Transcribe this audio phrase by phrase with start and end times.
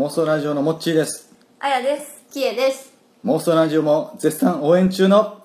[0.00, 1.30] 妄想ラジオのモッチーです。
[1.58, 2.24] あやです。
[2.32, 2.90] キエです。
[3.22, 5.42] 妄想ラジオも絶賛応援中の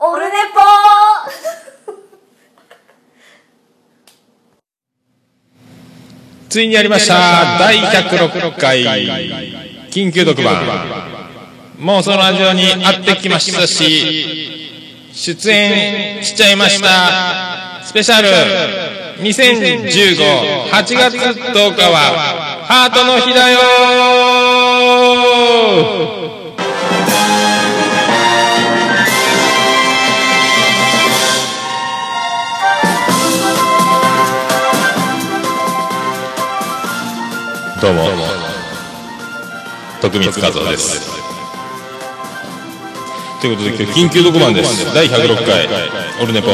[0.00, 0.32] オルネ
[6.50, 7.56] ついにやりました。
[7.60, 8.82] 第106回。
[9.92, 10.60] 緊急特番。
[11.78, 17.80] 妄想ラジオに会ってきましたし出演しちゃいました。
[17.84, 18.28] スペシャル。
[19.22, 23.58] 20158月10日はハートの日だよ。
[37.80, 38.10] どうも。
[40.02, 41.08] 徳光和夫です。
[43.40, 44.84] ということで今日緊急特番です。
[44.94, 45.66] 第106回。
[46.22, 46.48] オルネポ。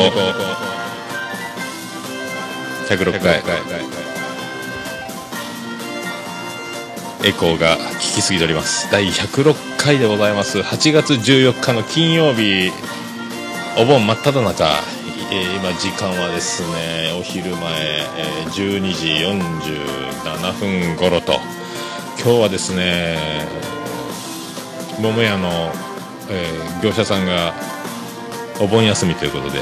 [2.88, 3.42] 106回
[7.26, 8.92] エコーが効きすぎております。
[8.92, 10.58] 第106回でございます。
[10.58, 12.70] 8月14日の金曜日。
[13.78, 14.64] お盆真っ只中、
[15.32, 17.72] えー今時間はですねお昼前、
[18.18, 21.40] えー12時47分頃と。
[22.22, 23.16] 今日はですね
[25.00, 25.72] 桃屋の、
[26.28, 27.54] えー業者さんが
[28.60, 29.60] お盆休みということで、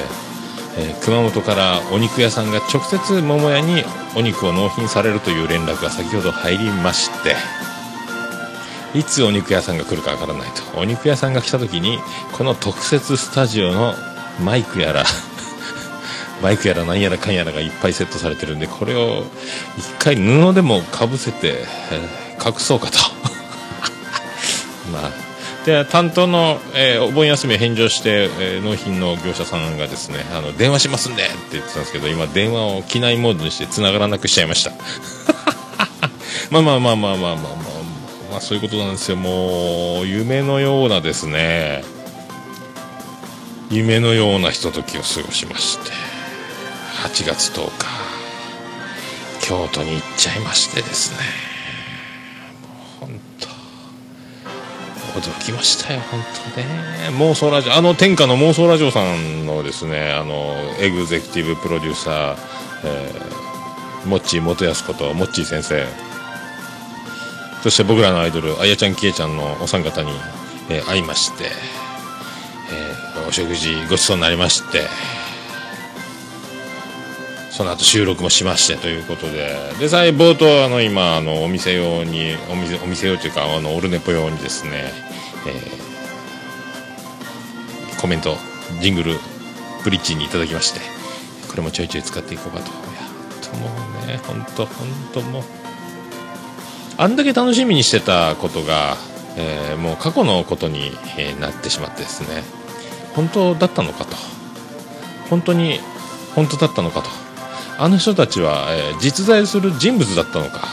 [0.76, 3.84] えー熊本からお肉屋さんが直接桃屋に
[4.16, 7.36] お肉を納品されるという連絡が先ほど入りまして
[8.98, 10.78] いつお肉屋さんが来るかわからないと。
[10.78, 11.98] お肉屋さんが来た時に
[12.32, 13.94] この特設スタジオの
[14.44, 15.04] マイクやら
[16.42, 19.24] マイクやらなんやらかんやらがいっぱいセットされてるんでこれを
[19.78, 22.98] 一回布でもかぶせて、えー隠そうかと。
[24.92, 25.10] まあ
[25.64, 34.72] で担当の、えーお盆休みを返上して、えー納品の業者さんがですねあの電話しますんでって言ってたんですけど今電話を機内モードにして繋がらなくしちゃいました。
[36.50, 37.56] まあまあまあまあまあまあまあ、
[38.32, 39.16] まあ、そういうことなんですよ。
[39.16, 41.84] もう夢のようなですね。
[43.70, 46.12] 夢のようなひとときを過ごしまして。
[47.02, 47.86] 8月10日
[49.40, 51.18] 京都に行っちゃいましてですね
[53.00, 53.48] もう本当
[55.14, 56.20] 驚きましたよ本
[56.54, 56.66] 当ね。
[57.18, 62.36] 妄想ラジオあの天下の妄想ラジオさんのですねあのエグゼクティブプロデューサー、
[62.84, 63.42] えー
[64.08, 65.86] モッチー元康ことモッチー先生。
[67.62, 70.10] そして僕らのアイドルあやちゃんきえちゃんのお三方に、
[70.68, 74.88] えー会いまして、えーお食事ごちそうになりまして
[77.62, 79.56] その後収録もしましてということで。
[79.78, 84.92] で最冒頭あの今あのお店用にお店お店用というかあのオルネポ用にですね、
[85.46, 85.92] えー
[88.00, 88.36] コメント
[88.80, 89.14] ジングル
[89.84, 90.80] ブリッジにいただきまして
[91.48, 92.66] これもちょいちょい使っていこうかと。
[92.66, 93.70] いや本当も
[94.02, 95.42] うね本当本当もう
[96.98, 98.96] あんだけ楽しみにしてたことが、
[99.36, 102.42] えーもう過去のことに、えーなってしまってですね
[103.14, 104.16] 本当だったのかと。
[105.30, 105.78] 本当に
[106.34, 107.21] 本当だったのかと。
[107.82, 110.68] あの人たちは、えー実在する人物だったのか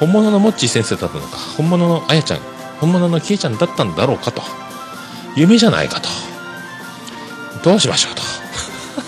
[0.00, 2.40] 本物のモッチー先生だったのか本物のあやちゃん
[2.80, 4.42] 本物のキエちゃんだったんだろうかと
[5.36, 6.08] 夢じゃないかと
[7.62, 8.22] どうしましょうと。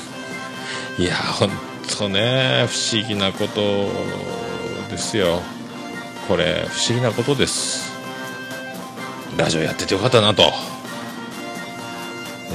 [1.02, 1.50] いや本
[1.98, 3.90] 当ね不思議なこと
[4.88, 5.42] ですよ。
[6.28, 7.92] これ不思議なことです。
[9.36, 10.75] ラジオやっててよかったなと。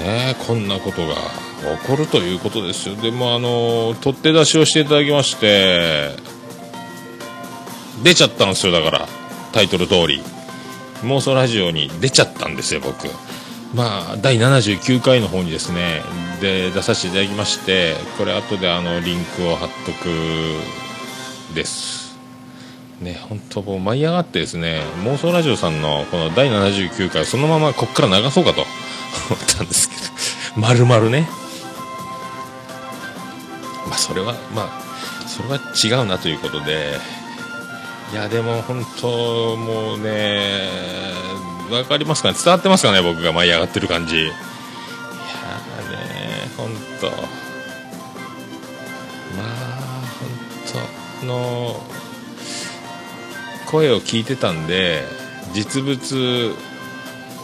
[0.02, 2.96] ねこんなことが起こるということですよ。
[2.96, 6.10] でもあの取って出しをしていただきまして
[8.04, 9.08] 出ちゃったんですよだから
[9.54, 10.22] タイトル通り。
[11.04, 13.08] 妄想ラジオに出ちゃったんですよ僕。
[13.74, 16.02] まあ第79回の方にですね
[16.42, 22.18] で出させていただきましてこれ後であのリンクを貼っとくです。
[23.00, 28.66] ね本当もう舞い上がってですね妄想ラジオさんのこの第79回そのままこっから流そうかと。
[29.30, 30.02] 思ったんですけど。
[30.56, 31.28] 丸々ね。
[33.88, 37.00] まあそれはまあそれは違うなということで。
[38.12, 40.70] いやでも本当もうね
[41.72, 42.38] わかりますかね。
[42.44, 44.18] 伝わってますかね僕が舞い上がってる感じ。
[44.18, 45.98] いやーね
[46.58, 46.70] 本
[47.00, 47.08] 当。
[47.08, 47.14] ま
[49.44, 49.48] あ
[50.20, 50.30] 本
[51.22, 51.82] 当の
[53.68, 55.06] 声を聞いてたんで
[55.54, 56.54] 実物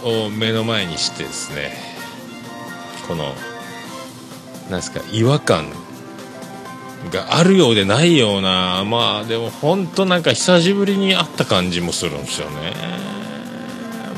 [0.04, 1.74] を目の前にしてですね
[3.08, 3.34] この
[4.70, 5.70] なんですか違和感
[7.12, 12.74] があるようでないようなまあでも本当なんか久しぶりに会った感じもするんですよね。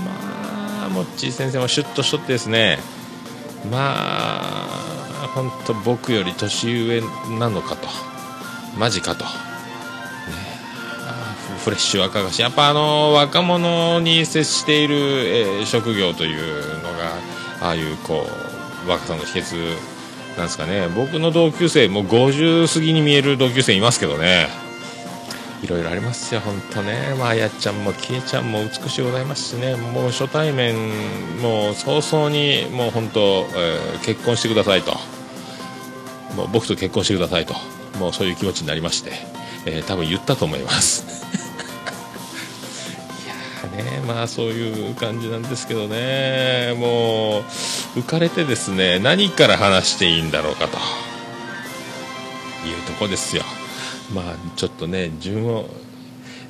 [0.06, 2.80] まあモッチー先生もシュッとしとってですね。
[3.70, 7.02] まあ本当僕より年上
[7.38, 7.88] なのかと。
[8.78, 9.26] マジかと、
[11.60, 17.16] フレッシュ若菓子やっぱあの若者に接している、えー職業というのが
[17.62, 18.26] ああいうこ
[18.86, 19.76] う若さの秘訣
[20.38, 20.88] なんですかね。
[20.96, 24.48] 僕の同級生もう50過ぎに見える同級生いますけどね。
[25.62, 30.76] いろいろありますよ、本当ね、まあ、やっちゃんもきえちゃんも美しいございますしね、もう初対面、
[31.42, 34.94] もう早々に、もう本当、えー結婚してくださいと、
[36.36, 37.56] もう僕と結婚してくださいと、
[38.00, 39.12] もうそういう気持ちになりまして、
[39.66, 41.04] えー多分言ったと思います。
[44.10, 50.78] まあそういう感じなんですけどね、もう浮かれてですね、何から話していいんだろうかと。
[52.68, 53.44] いうとこですよ。
[54.12, 55.70] まあちょっとね順を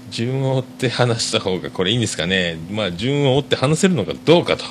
[0.09, 2.57] 順を追って話した方がこれいいんですかね。
[2.71, 4.63] まあ順を追って話せるのかどうかと。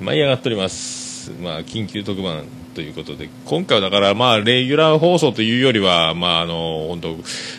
[0.00, 1.30] 舞い上がっております。
[1.42, 3.28] まあ緊急特番ということで。
[3.44, 7.16] 今回はだからまあレギュラー放送というよりはまああの本当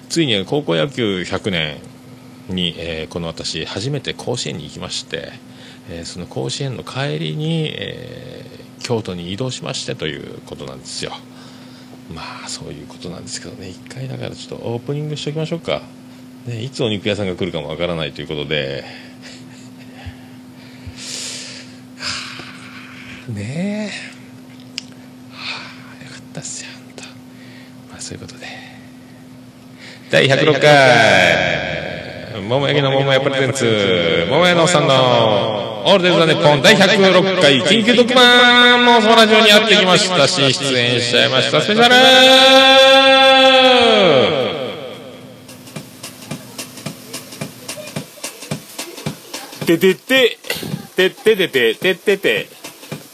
[0.10, 1.78] ついに高校野球100年
[2.50, 5.32] に、えーこの私初めて甲子園に行きまして、
[5.90, 11.12] えーその甲子園の帰りに、えー京都に移動しましてということなんですよ。
[12.14, 13.68] まあそういうことなんですけどね。
[13.68, 15.82] 一回だからちょっとオープニングしておきましょうか、
[16.46, 18.86] ね、いつお肉屋さんが来るかもわからないということで。
[21.98, 22.06] は
[23.30, 24.18] あねえ。
[25.34, 25.60] は
[26.00, 27.04] あよかったっすよ本当
[27.92, 28.46] まあそういうことで。
[30.10, 31.87] 第106回。
[32.42, 40.28] 桃焼きの桃屋プレゼンツ桃屋のおっさんのオールデイズ・ザ・ネッポン第106回緊急特番もそのラジオにやってきました。
[40.28, 41.62] し出演しちゃいました。
[41.62, 41.96] スペシャル！
[49.68, 50.38] ててて、
[50.96, 52.48] てっててて、てってて、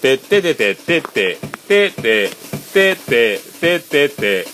[0.02, 1.38] てっててて、てって、
[1.68, 2.30] てって、
[2.74, 4.46] てって、てってて、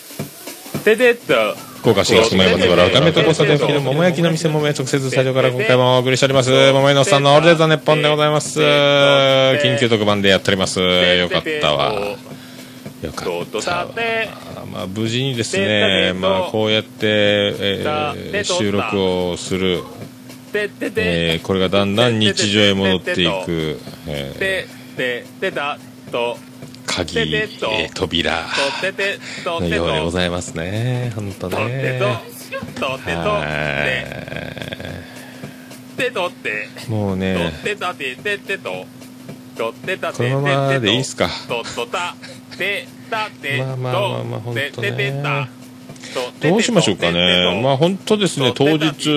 [0.85, 6.51] ててっと、福岡市東区前松原赤目と交差点付近の桃焼きの店桃屋直接スタジオから今回もお送りしております。
[6.73, 8.59] 桃屋のおっさんのオールデ・ザ・ネッポンでございます。
[8.59, 10.81] 緊急特番でやっております。
[10.81, 11.93] よかったわ。
[13.01, 13.87] よかったわ。
[14.69, 19.81] まあ無事にですねまあこうやって、えー収録をする、
[20.53, 24.67] えーこれがだんだん日常へ戻っていく、え
[24.97, 25.79] て、て、てた、
[26.11, 26.48] と、ー
[26.89, 28.47] 鍵、えー扉
[29.61, 31.11] のようでございますね。
[31.15, 31.99] 本当ね。
[36.87, 37.51] もうね。
[40.17, 41.29] このままでいいっすか。
[43.59, 45.58] まあまあまあまあとほんとね
[46.41, 47.61] どうしましょうかね。
[47.63, 49.09] まあ本当ですね当日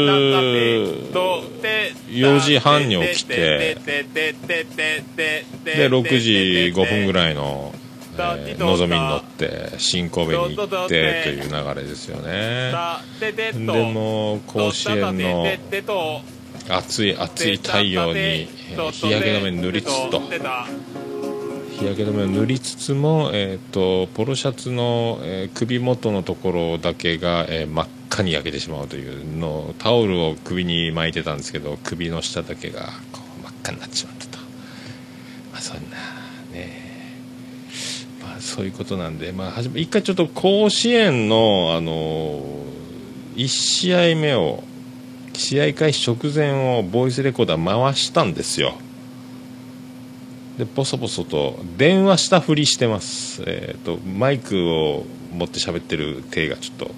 [2.08, 4.04] 4時半に起きてで
[5.88, 7.82] 6時5分ぐいらいの、えー
[8.58, 12.70] のぞみに乗って新神戸に行ってという流れですよね
[13.20, 15.46] でもう甲子園の
[16.68, 20.20] 暑い暑い太陽に、えー日焼け止め塗りつつと
[21.82, 34.38] 日焼け止めを塗りつつも、えー、とポロシャツの、えー首元のところだけが、えー真っ赤に焼けてしまうというのタオルを首に巻いてたんですけど首の下だけがこう真っ赤になってしまったと、
[35.50, 35.96] まあ、そんな
[36.52, 36.82] ね。
[38.22, 42.42] まあそういうことなんで、まあ、一回ちょっと甲子園の、あの
[43.34, 44.62] 1試合目を
[45.32, 48.74] 試合開始直前をボイスレコーダー回したんですよ。
[50.58, 56.90] でボソボソと電話したふりしてます、えー、とマイクを持って喋ってる手がちょっと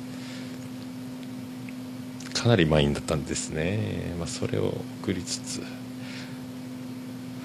[2.34, 5.62] かなり満員だったんですね、まあ、それを送りつつ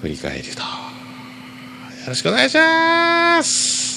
[0.02, 0.60] 振り返ると。
[0.60, 0.66] よ
[2.08, 3.89] ろしくお願いします。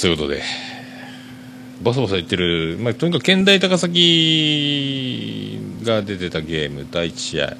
[0.00, 0.42] そういうことで、
[1.82, 7.54] ボソボソ言ってる、まあ、とにかく県大高崎が出てたゲーム、第1試合、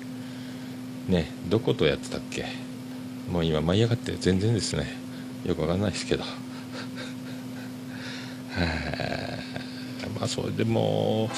[1.07, 2.47] ね、どことやってたっけ、
[3.31, 4.87] もう今、舞い上がって全然ですね、
[5.45, 6.25] よくわかんないですけど、
[10.19, 11.31] まあ、それでも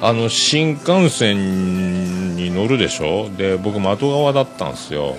[0.00, 5.16] あの新幹線に乗るでしょ、で僕、的側だったんですよ、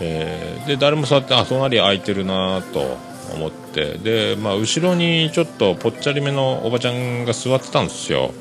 [0.00, 3.11] えーで誰も座って、あ隣空いてるなと。
[3.32, 3.98] 思って。
[3.98, 8.32] で、まあ、後ろにちょっとぽっちゃりめのおばちゃんが座ってたんですよ。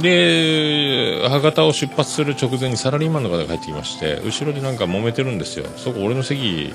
[0.00, 5.66] で博多を出発する直前にサラリーマンの方が帰ってきまして後ろでなんか揉めてるんですよ。
[5.76, 6.72] そこ俺の席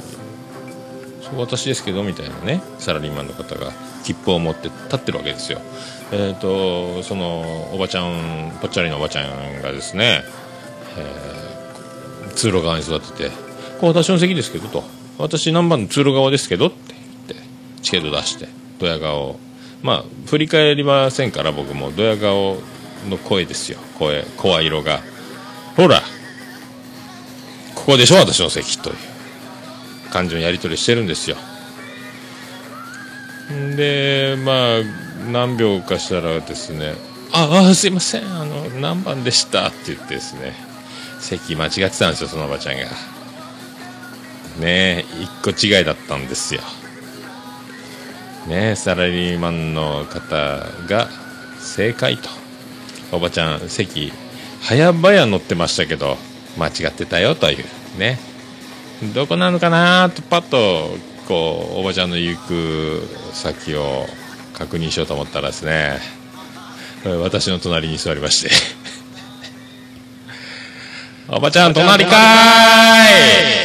[1.21, 3.71] そこ私ですけどみたいなねサラリーマンの方が
[4.03, 5.61] 切符を持って立ってるわけですよ。
[6.11, 10.23] えっ、とそのおばちゃんぽっちゃりのおばちゃんがですね、
[10.97, 11.35] えー
[12.35, 13.31] 通路側に座ってて
[13.79, 14.83] 「これ私の席ですけど」と
[15.17, 16.77] 「私何番の通路側ですけど」って
[17.27, 17.47] 言って
[17.81, 18.47] チケット出して
[18.79, 19.39] ドヤ顔。
[19.81, 21.91] まあ振り返りませんから僕も。
[21.91, 22.57] ドヤ顔
[23.07, 23.77] の声ですよ。
[23.99, 25.01] 声声色が。
[25.75, 26.01] ほら
[27.75, 28.95] ここでしょ私の席という
[30.11, 31.37] 感じのやり取りしてるんですよ。
[33.75, 34.81] でまあ
[35.31, 36.95] 何秒かしたらですね
[37.31, 40.53] 「ああすいませんあの何番でした」って言ってですね
[41.19, 43.14] 席間違ってたんですよそのおばちゃんが。
[44.59, 46.61] ねえ一個違いだったんですよ。
[48.47, 51.09] ねえサラリーマンの方が
[51.59, 52.29] 正解と。
[53.11, 54.11] おばちゃん席
[54.61, 56.17] 早々乗ってましたけど
[56.57, 57.65] 間違ってたよという。
[57.99, 58.19] ね。
[59.13, 60.97] どこなのかなとパッと
[61.27, 64.05] こうおばちゃんの行く先を
[64.53, 65.99] 確認しようと思ったらですね
[67.03, 68.49] 私の隣に座りまして。
[71.27, 73.64] おばちゃん隣かーい。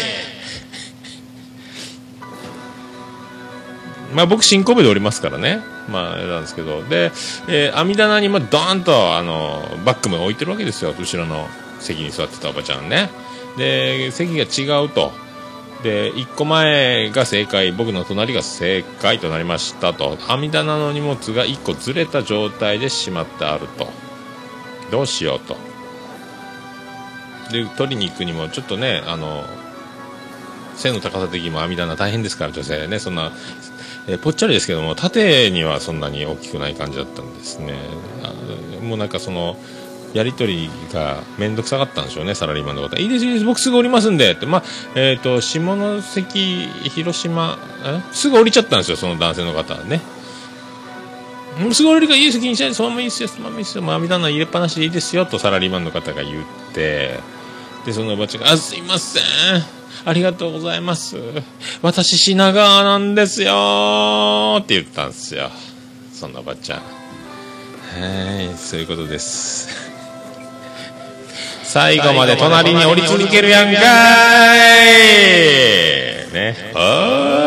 [4.20, 5.62] まあ僕新神戸でおりますからね。
[5.88, 6.82] まあなんですけど。
[6.82, 7.10] で、
[7.48, 10.94] えー網棚にもドーンとあのバッグも置いてるわけですよ。
[10.98, 11.48] 後ろの
[11.78, 13.08] 席に座ってたおばちゃんね。
[13.56, 15.12] で席が違うと。
[15.82, 17.72] で1個前が正解。
[17.72, 20.18] 僕の隣が正解となりましたと。
[20.28, 23.88] 網棚の荷物が1個ずれた状態でしまってあると。
[24.90, 25.56] どうしようと。
[27.50, 29.44] で取りに行くにもちょっとねあの
[30.80, 32.98] 背の高さ的にも網棚大変ですから女性ね。
[32.98, 33.32] そんな、
[34.08, 37.74] えーぽっちゃりですけども縦にはそんなに大きくない感じだったんですね。
[38.82, 39.56] もうなんかその
[40.14, 42.96] やり取りが面倒くさかったんでしょうねサラリーマンの方。
[42.96, 44.46] いいですいいです僕すぐ降りますんでって。
[44.46, 44.62] まあ
[44.96, 45.60] えっ、と下
[46.02, 48.00] 関広島え？
[48.12, 50.00] すぐ降りちゃったんですよその男性の方はね。
[51.60, 53.82] もうすぐ降りるからいいです気にしないでそのままいいですよそのままいいですよ。
[53.82, 57.20] もう網棚入れっぱなしでいいですよとサラリーマンの方が言って。
[57.84, 59.22] でそのおばちゃんが「あすいません。
[60.04, 61.16] ありがとうございます。
[61.82, 65.50] 私品川なんですよ」って言ったんですよ。
[66.12, 66.78] そんなおばちゃん。
[66.78, 66.84] は
[68.42, 69.68] いそういうことです。
[71.64, 73.82] 最後まで隣に降り続けるやんかい。
[76.32, 76.72] ね。
[76.74, 77.40] あー。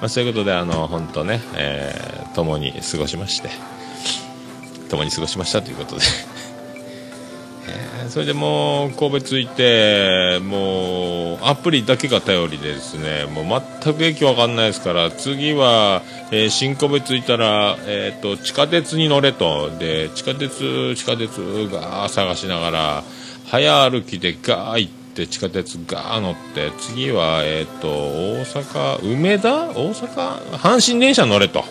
[0.00, 3.48] まあそういうことであの本当ね、えー共に過ごしまして。
[4.88, 6.02] 共に過ごしましたということで、
[7.68, 19.70] えーそれでもう神戸着いてもうアプリだけが頼りでですねもう全く駅わかんないですから次は、えー新神戸着いたら、えー、と地下鉄に乗れと。
[19.78, 21.36] で地下鉄地下鉄
[21.70, 23.04] が探しながら
[23.50, 29.68] 早歩きでガー行って地下鉄ガー乗って次は、えー、と大阪梅田？
[29.70, 30.40] 大阪？
[30.58, 31.64] 阪神電車乗れと。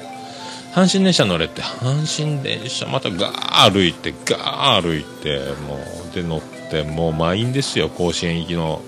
[0.75, 1.61] 阪神電車乗れって。
[1.61, 5.77] 阪神電車またガー歩いてガー歩いても
[6.11, 8.81] うで乗ってもう満員ですよ甲子園行きの。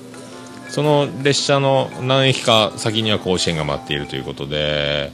[0.67, 5.13] その列車の何駅か先には甲子園が待っているということで。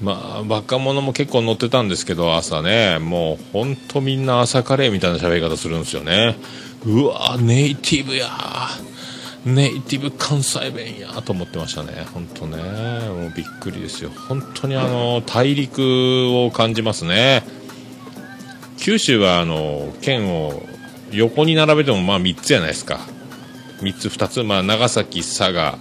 [0.00, 6.36] まあ若者も結構乗ってたんですけど朝ねもうほんとみんな朝カレーみたいな喋り方するんですよね。
[6.84, 8.95] うわネイティブやー。
[9.46, 12.56] ネイティブ関西弁やと思ってましたね、本当ね、
[13.08, 17.44] もうびっくりですよ、本当にあの大陸を感じますね、
[18.76, 20.64] 九州はあの県を
[21.12, 22.98] 横に並べてもまあ3つじゃないですか、
[23.82, 25.78] 3つ、2つ、まあ、長崎、佐賀、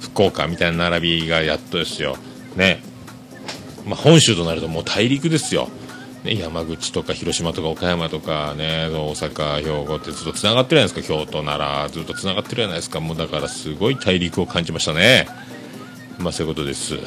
[0.00, 2.16] 福岡みたいな並びがやっとですよ、
[2.56, 2.82] ね、
[3.86, 5.68] まあ、本州となるともう大陸ですよ。
[6.26, 13.00] ね、山口とか広島とか岡山とかね大阪、兵庫ってずっとつながってるじゃないですか京都、奈良ずっとつながってるじゃないですか。
[13.00, 15.28] もうだからすごい大陸を感じましたね。
[16.18, 16.98] まあそういうことです。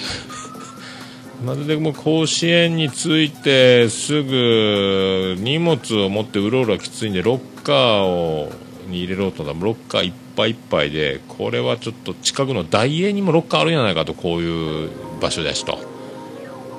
[1.43, 8.51] まるでもう甲子園に着いてすぐ荷物を持ってうろうろきついんでロッカーを
[8.87, 14.89] に入れろうとロッカーいっぱいいっぱいでこれはちょっと近くの大英にもロッカーあるんじゃないかとこういう
[15.21, 15.79] 場所だしと。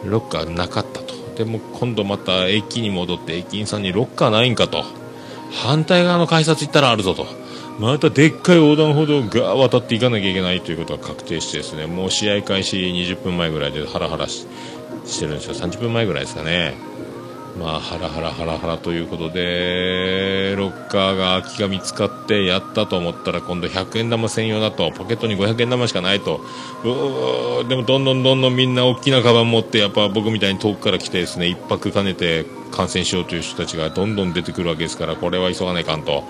[0.04, 1.09] ロッカーなかったと。
[1.40, 4.84] でも今度また駅に戻って駅員さんにロッカーないんかと。
[5.50, 7.26] 反対側の改札行ったらあるぞと。
[7.78, 14.44] またでっかい横断歩道が渡っていかなきゃいけないということが確定してですねもう試合開始20分前ぐらいでハラハラし
[15.18, 15.54] てるんですよ。
[15.54, 16.74] 30分前ぐらいですかね。
[17.60, 26.40] まあハラハラハラハラということでロッカーが空きが見つかってやったと思ったら今度100円玉専用だとポケットに500円玉しかないと。
[27.68, 36.24] でもどんどんどんどんみんな大きなカバン持ってやっぱ僕みたいに遠くから来てですね一泊兼ねて観戦しようという人たちがどんどん出てくるわけですからこれは急がないかんと。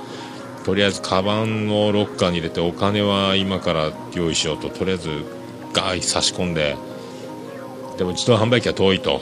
[0.65, 4.69] とりあえずカバンをロッカーに入れてお金は今から用意しようと。
[4.69, 5.11] とりあえず
[5.73, 6.77] ガーイ差し込んで
[7.99, 9.21] でも自動販売機は遠いと、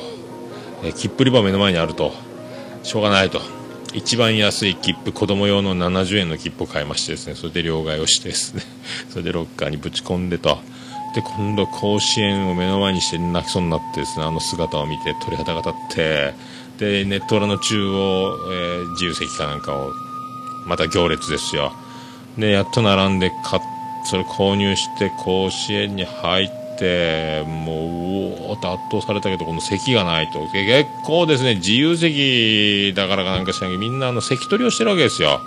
[0.82, 2.12] えー切符売り場目の前にあると。
[2.82, 3.40] しょうがないと。
[3.94, 7.35] 一番安い切符子供用の70円の切符を買いましてですね。
[7.35, 8.62] それで両替をしてですね。
[9.11, 10.58] それでロッカーにぶち込んでと。
[11.14, 14.25] で今度甲子園を目の前にして泣きそうになってですね。
[14.25, 16.35] あの姿を見て鳥肌が立って。
[16.78, 19.92] でネット裏の中央、えー自由席かなんかを
[20.66, 21.73] また行列ですよ。
[22.37, 23.61] でやっと並んで買
[24.04, 30.40] それ購入して甲子園に入ってもううおーっと圧倒されたけどこの席がないと。
[30.52, 35.40] で結構ですね自由席だからかなんか知らんけどみんなあの席取りをしてるわけですよ、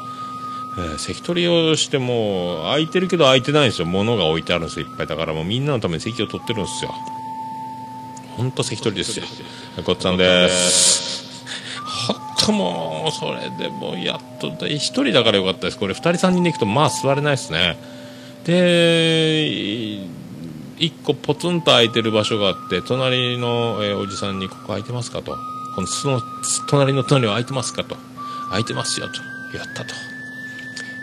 [0.77, 3.85] えー席取りをしてもう空いてるけど空いてないんですよ。
[3.87, 5.07] 物が置いてあるんですよいっぱい。
[5.07, 6.93] だからもうみんなのために席を取ってるんですよ。
[8.37, 9.25] 本当席取りですよ。
[9.85, 11.43] ごっつぁんです。
[12.07, 15.77] ほんともうそれでもうやっとで一人だからよかったです。
[15.77, 17.77] これ二人三人で行くとまあ座れないですね。
[18.45, 19.99] で
[20.81, 25.37] 1個ポツンと空いてる場所があって隣の、えーおじさんに「ここ空いてますか?」と
[25.75, 26.21] 「このその
[26.67, 27.95] 隣の隣は空いてますか?」と
[28.49, 29.93] 「空いてますよ」とやったと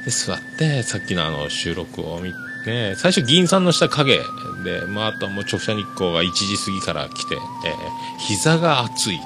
[0.04, 2.32] で座ってさっきのあの収録を見
[2.64, 4.16] て最初銀さんの下影
[4.64, 9.22] で、まあ、あとはもう直射日光が1時過ぎから来て、えー膝が熱いと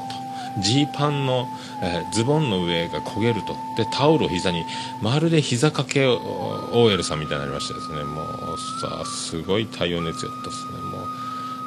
[0.59, 1.49] ジーパンの、
[1.83, 3.57] えーズボンの上が焦げると。
[3.77, 4.65] でタオルを膝に
[5.01, 8.05] まるで膝掛け OL さんみたいになりましてですね。
[8.05, 10.73] もうさすごい太陽熱やったですね。
[10.73, 11.07] もう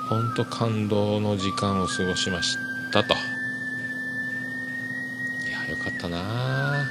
[0.10, 2.58] 本当感動の時間を過ごしまし
[2.92, 3.14] たと。
[3.14, 3.18] い
[5.52, 6.86] やよかったな。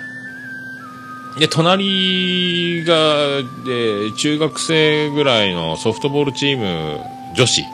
[1.38, 7.00] で、隣が、で、中学生ぐらいのソフトボールチーム
[7.34, 7.64] 女子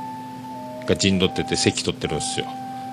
[0.87, 2.47] が陣取ってて席取ってるんですよ。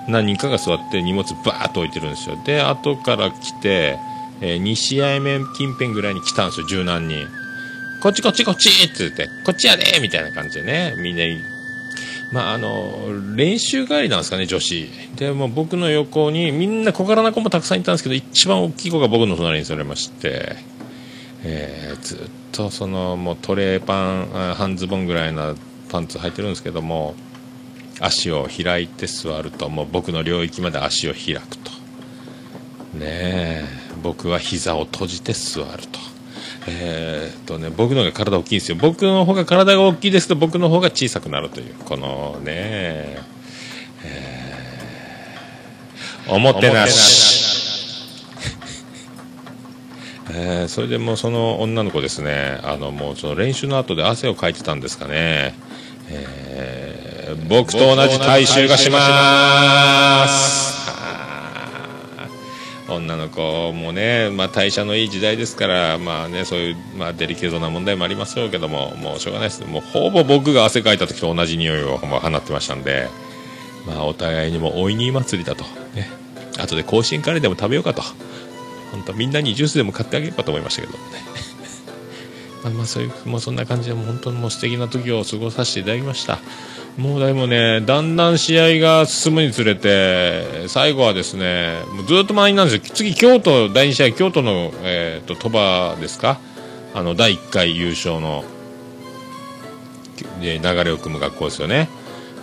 [0.08, 2.36] 何人かが座って荷物バーっと置いてるんですよ。
[2.44, 3.98] で、後から来て、
[4.40, 7.26] え2試合目近辺ぐらいに来たんですよ、十何人。
[8.00, 11.24] こっちこっちこっちって言って、こっちやでみたいな感じでね、みんな、
[12.32, 14.88] まあ、あの、練習帰りなんですかね、女子。
[15.16, 20.56] で、も僕の横に、みんな小柄な子もたくさんいたんですけど、一番大きい子が僕の隣に座れまして、
[21.42, 22.18] えーずっ
[22.52, 25.54] とその、もうトレーパン、半ズボンぐらいな
[25.90, 27.14] パンツ履いてるんですけども、
[28.00, 31.70] 足を開いて座ると、もう僕の領域まで足を開くと。
[32.94, 33.64] ねえ、
[34.02, 35.98] 僕は膝を閉じて座ると。
[36.66, 38.76] えーっとね、僕の方が体大きいんですよ。
[38.80, 43.18] 僕の方が体が大きいですと、僕の方が小さくなるという、このね、
[44.04, 44.48] えー
[46.30, 47.48] おもてなし。
[50.30, 55.54] えーそれでもうその女の子ですね、あのもうその練習の後で汗をかいてたんですかね、
[56.10, 56.87] えー
[57.48, 60.78] 僕と同じ体臭がします。
[62.88, 69.64] 女の子もね、まあ、代謝のいい時代ですから、まあね、そういう、まあ、デリケートな問題もありますよけども、もうしょうがないです。
[69.66, 73.08] もうほぼ僕が汗かいた時と同じ匂いを放ってましたんで、
[73.86, 75.64] まあ、お互いにもおいに祭りだと。
[75.94, 76.08] ね。
[76.58, 78.02] 後で甲子園カレーでも食べようかと。
[78.90, 80.98] 本当みんなにジュースでも買ってあげようかと思いましたけどね。
[82.64, 86.38] まあまあそういう、もうそんな感じで、もう本当にもう素敵な時を過ごさせていただきました。
[86.98, 92.92] もうでもね、だんだん試合が進むにつれて、最後はですね、もうずっと満員なんですよ。
[92.92, 96.40] 次、京都、第2試合、京都の、えっ、と、鳥羽ですか？
[96.94, 98.42] あの、第1回優勝の、
[100.40, 101.88] で流れを組む学校ですよね。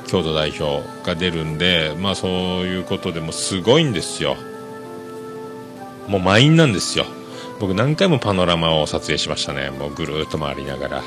[0.08, 4.38] 京都代表が出るんで、まあそういうことでもすごいんですよ。
[6.08, 7.06] もう満員なんですよ。
[7.60, 9.70] 僕何回もパノラマを撮影しましたね。
[9.70, 11.04] もうぐるっと回りながら。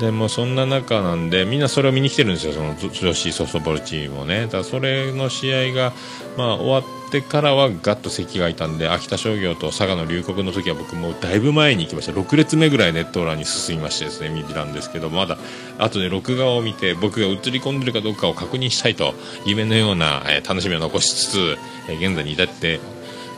[0.00, 4.48] でもそんな中なんでみんなそれを見に来てるんですよその女子ソフトボールチームもね。
[4.48, 5.92] だそれの試合が、
[6.36, 12.12] まあ、終わってからはガッと席がいたんで秋田商業と佐賀の龍谷の時は僕もだいぶ前に行きました。
[12.12, 15.38] 6列目ぐらいネット裏に進みましてですね見てたんですけどまだ
[15.78, 19.14] 後で録画を見て僕が映り込んでるかどうかを確認したいと
[19.46, 21.56] 夢のような、えー楽しみを残しつつ、
[21.88, 22.80] えー現在に至って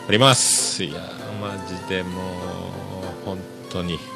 [0.08, 0.82] おります。
[0.84, 1.00] いや
[1.40, 3.38] マジでもう本
[3.70, 4.15] 当に。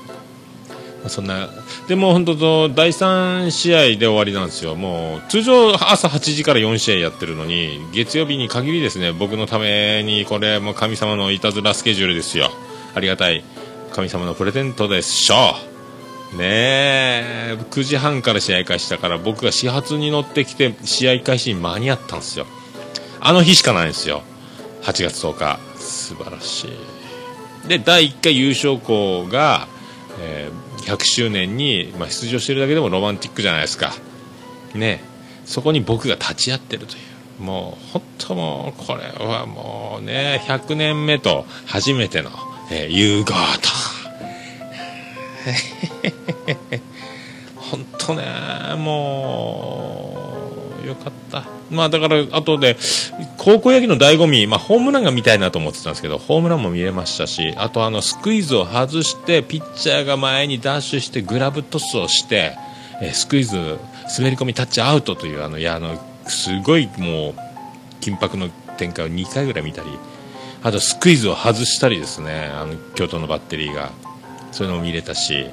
[1.09, 1.49] そんな、
[1.89, 4.75] でも本当と、第3試合で終わりなんですよ。
[4.75, 12.51] もう、通常朝8時から4試合やってるのに、月曜日に限りですね、僕のために、これも神様のいたずらスケジュールですよ。
[12.95, 13.43] ありがたい
[13.93, 15.57] 神様のプレゼントでしょ
[16.35, 16.37] う。
[16.37, 22.47] ねえ、9時半から試合開始だから、僕が始発に乗ってきて、試合開始に間に合ったんですよ。
[23.21, 24.23] あの日しかないんですよ。
[24.83, 29.69] 8月10日素晴らしいで第1回優勝校が、
[30.21, 33.93] えー100周年に、まあ、出場してるだけでもロマンティックじゃないですか。
[34.75, 35.01] ね。
[35.45, 37.43] そこに僕が立ち会ってるという。
[37.43, 42.31] もう本当もうこれはもうね100年目と初めての、
[42.71, 43.33] えー融合と。
[47.57, 48.25] 本当ね
[48.77, 50.10] もう
[50.91, 51.45] よかった。
[51.71, 52.77] まあだからあとで
[53.37, 62.57] 高校野球の醍醐味、まあ、ホームランが見たいなと思ってたんですけどホームランも見れましたしあとあのスクイズを外してピッチャーが前にダッシュしてグラブトスをして、
[63.01, 63.57] えスクイズ
[64.19, 67.35] 滑り込みタッチアウトというあのいやあのすごいもう
[68.01, 69.89] 緊迫の展開を2回ぐらい見たり
[70.63, 73.93] あとスクイズを外したりですねあの京都のバッテリーが。
[74.53, 75.47] そういうのも見れたし。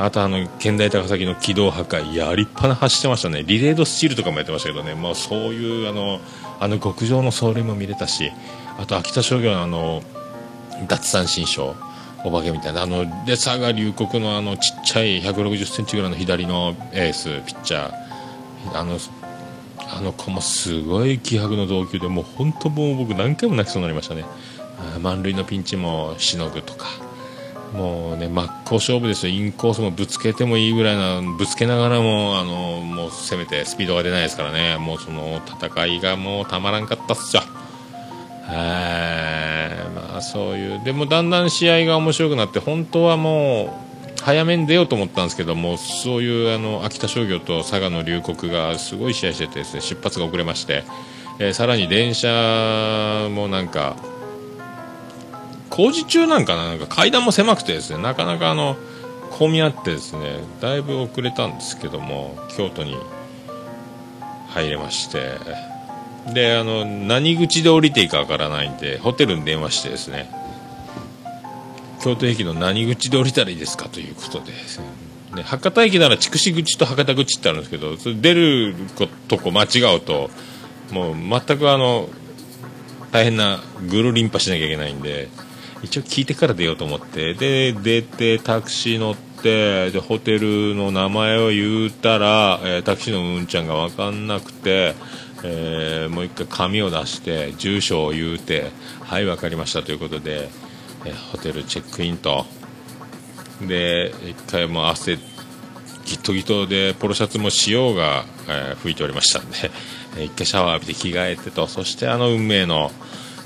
[0.00, 3.42] あとあの県大高崎の軌道破壊やりっぱな走ってましたね。
[3.42, 4.94] リレードスチールとかもやってましたけどね。
[4.94, 6.20] もうそういうあの
[6.60, 8.30] あの極上の走塁も見れたし
[8.78, 10.04] あと秋田商業のあの
[10.86, 11.88] 奪三振ショー
[12.24, 12.82] お化けみたいな。
[12.82, 18.78] あので佐賀龍谷のあのちっちゃい1 6 0センチぐらいの左のエースピッチャー。
[18.78, 19.00] あの
[19.90, 24.24] あの子もすごい気迫の投球でもう本当もう僕何回も泣きそうになりましたね。
[25.00, 27.07] 満塁のピンチもしのぐとか。
[27.72, 29.32] もうね真っ向勝負ですよ。
[29.34, 34.76] インコースもぶつけてもいいぐらいなぶつけながらもあのもう攻めてスピードが出ないですからね。
[34.78, 37.42] もうその戦いがもうたまらんかったっすよ。
[38.42, 39.94] はい。
[39.94, 43.88] まあそういうでもだんだん試合が面白くなって本当はもう
[44.22, 50.84] 早めに出ようと思ったんですけどもそういうあの秋田商業と佐賀の龍谷がすごい試合しててですね出発が遅れまして、
[51.38, 53.96] えーさらに電車もなんか
[55.78, 56.68] 工事中なんかな？
[56.70, 58.76] なんか階段も狭くてですねなかなかあの
[59.30, 62.96] 混み合ってですねだいぶ遅れたんですけども京都に
[64.48, 65.38] 入れまして。
[66.34, 70.30] であの何口で降りていいかわからないんでホテルに電話してですね
[72.02, 74.52] 京都駅の何口で降りたらいいですかということで
[75.36, 78.74] で博多駅なら筑紫口と博多口ってあるんですけどそれ出る
[79.28, 80.28] とこ間違うと
[80.90, 82.10] もう全くあの
[83.10, 85.30] 大変なぐるりんぱしなきゃいけないんで
[85.82, 87.34] 一応聞いてから出ようと思って。
[87.34, 94.94] で出てタクシー乗ってでホテルの名前を言うたら、えータクシーのうんちゃんが分かんなくて、
[95.44, 98.70] えーもう一回紙を出して住所を言うて
[99.02, 100.48] はい分かりましたということで、
[101.04, 102.46] えーホテルチェックインと。
[103.60, 105.22] で一回もう汗ギ
[106.14, 109.70] ットギトでポロシャツも塩が、えー吹いておりましたんで、
[110.24, 111.66] 一回シャワー浴びて着替えてと。
[111.68, 112.90] そしてあの運命の、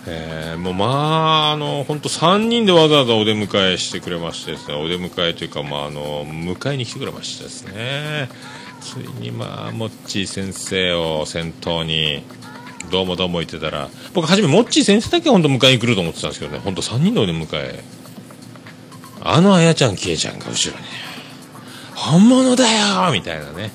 [0.07, 4.75] えーもうまああの本当3人でわざわざお出迎えしてくれましてですね。
[4.75, 8.29] お出迎えというか、まあ、あの迎えに来てくれましてですね。
[8.81, 12.25] ついにまあモッチー先生を先頭に
[12.91, 16.59] どうもどうも言ってたら僕初めモッチー先生だけ本当迎えに来ると思ってたんですけどね。
[16.59, 17.83] 本当3人でお出迎え。
[19.25, 20.85] あのあやちゃんきえちゃんが後ろに。
[21.95, 23.71] 本物だよみたいなね。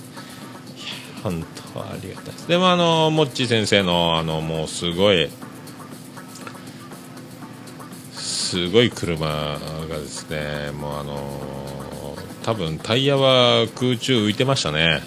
[1.24, 2.48] 本当ありがたいです。
[2.48, 5.30] でもあのモッチー先生のあのもうすごい
[8.48, 15.02] すごい車がですねもうあの多分タイヤは空中浮いてましたね。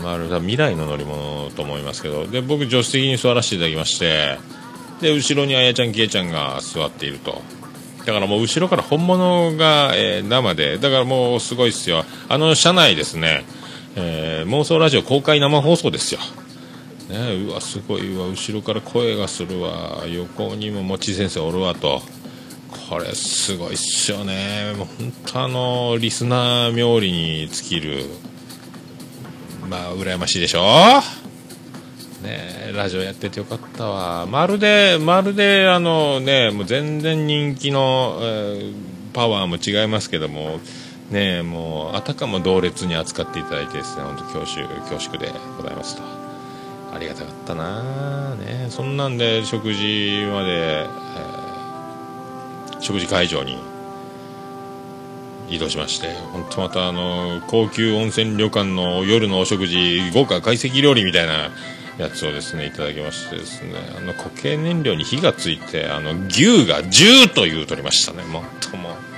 [0.00, 2.28] まるで未来の乗り物と思いますけど。
[2.28, 4.38] で僕助手席に座らせていただきまして
[5.00, 7.42] で後ろにあやちゃんきえちゃんが座っていると。
[8.06, 10.78] だからもう後ろから本物が、えー生で。
[10.78, 12.04] だからもうすごいですよ。
[12.28, 13.44] あの車内ですね、
[13.96, 16.20] えー妄想ラジオ公開生放送ですよ。
[17.10, 18.16] ね、うわすごい。
[18.16, 20.04] わ後ろから声がするわ。
[20.06, 22.00] 横にももち先生おるわと。
[22.88, 24.74] これすごいっすよね。
[24.76, 28.04] もう本当あのリスナー冥利に尽きる。
[29.68, 30.60] まあ羨ましいでしょ？
[32.22, 34.26] ねラジオやっててよかったわ。
[34.26, 38.74] まるでまるであのねもう全然人気の、えー
[39.12, 40.60] パワーも違いますけども。
[41.10, 44.04] ねもうあたかも同列に扱っていただいてですね。
[44.04, 46.19] 本当恐縮恐縮でございますと。
[46.92, 48.34] ありがたかったな。
[48.36, 48.66] ね。
[48.70, 51.00] そんなんで食事まで、えー
[52.80, 53.58] 食事会場に
[55.48, 61.50] 移動しまして本当またあの高級温泉旅館の夜のお食事豪華懐石料理みたいな
[61.98, 68.22] やつをですねいただきましてですねあの固形燃料に火がついてあの牛がジューというとりましたね。
[68.24, 69.09] もっともい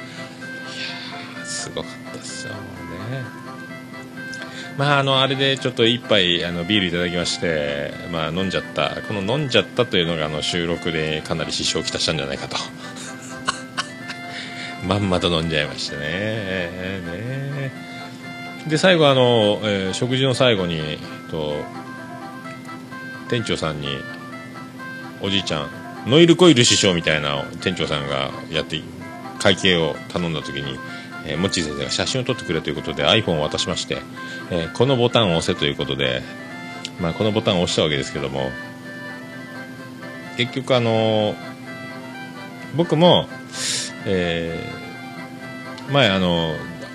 [4.79, 9.03] まああのあれでちょっと一杯あのビールいただきましてまあ飲んじゃった。
[9.09, 12.57] この飲んじゃったというのがあの収録でかなり支障をきたしたんじゃないかと。
[14.87, 16.03] まんまと飲んじゃいましてね。
[16.03, 17.73] ね。
[18.67, 20.99] で最後あの、えー食事の最後に
[21.31, 21.65] と
[23.29, 23.89] 店長さんに
[25.21, 25.71] おじいちゃん
[26.07, 28.81] ノイルコイル師匠みたいな店長さんがやって
[29.39, 30.79] 会計を頼んだ時に、
[31.27, 33.99] えー、モッチー先生が写真を撮ってくれということで iPhone を渡しまして、
[34.51, 36.23] えーこのボタンを押せということで、
[37.01, 38.51] まあ、このボタンを押したわけですけども
[40.37, 41.35] 結局あのー
[42.77, 43.27] 僕も、
[44.07, 44.83] えー
[45.93, 46.55] 前あの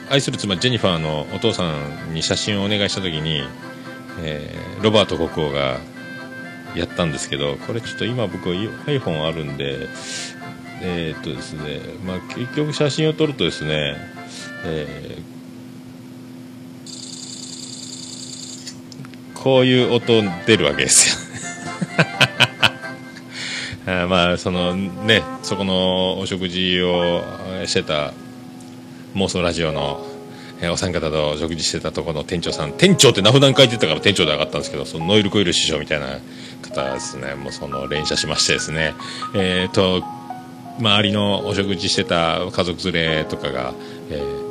[0.09, 1.71] 愛する妻ジェニファーのお父さ
[2.09, 3.43] んに写真をお願いした時に、
[4.21, 5.79] えーロバート国王が
[6.75, 9.87] やったんですけどこれちょっと今僕 iPhone あるんで
[10.81, 13.95] えーっとですねまあ結局写真を撮るとですね、
[14.69, 15.37] えー
[19.33, 21.09] こういう音出るわけです
[23.85, 23.93] よ。
[24.03, 27.23] あ まあそのねそこのお食事を
[27.65, 28.13] してた
[29.15, 30.05] 妄想ラジオの、
[30.61, 36.19] えーお三方と食事してたところの店長さん店長って名札に書いてたから店長で上がったんですけどそのノイルコイル師匠みたいな
[36.63, 37.35] 方ですね。
[37.35, 38.95] もうその連写しましてですね。
[39.33, 40.03] えーと
[40.79, 43.73] 周りのお食事してた家族連れとかが、
[44.11, 44.46] えー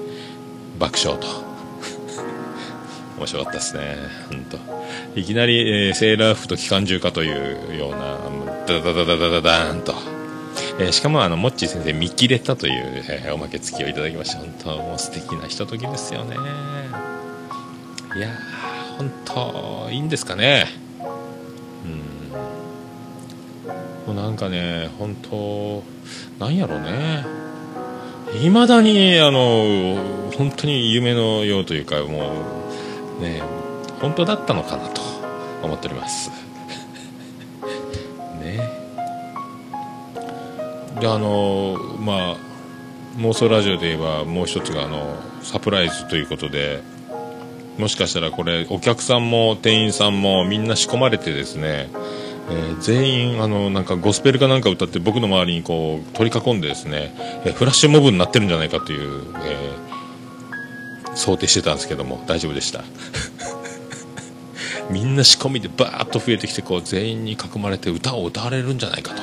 [0.78, 1.26] 爆笑と。
[3.18, 3.96] 面白かったですね。
[4.30, 4.44] 本
[5.14, 7.30] 当いきなり、えーセーラー服と機関銃かとい
[7.74, 8.18] うような
[8.66, 9.94] ダダダダダダダーンと、
[10.78, 16.36] えーしかもあのモッチー先生見切れたという、えーおまけ付きをいただきました本当もう素敵なひとときですよね。
[18.16, 18.32] いやー
[18.98, 20.66] 本当いいんですかね。
[24.06, 24.14] うん。
[24.14, 25.82] もうなんかね本当
[26.38, 27.24] なんやろうね。
[28.34, 29.96] いまだにあの
[30.36, 32.32] 本当に夢のようというかも
[33.18, 33.42] うね
[34.00, 35.00] 本当だったのかなと
[35.62, 36.30] 思っております。
[38.42, 38.58] ね。
[41.00, 42.36] であのまあ
[43.18, 46.82] 妄想ラジオで言えばもう一つがあのサプライズということで
[47.78, 51.90] もしかしたらこれお客さんも店員さんもみんな仕込まれてですね、
[52.50, 59.86] えー全員あのなんかゴスペルかなんか歌って僕の周りにこう取り囲んでですね、えーフラッシュモブになってるんじゃないかという、えー
[61.16, 62.84] 想定してたんですけども大丈夫でした。
[64.90, 69.22] みんな仕込みでバーッと増えてきてこう全員に囲まれて歌を歌われるんじゃないかと。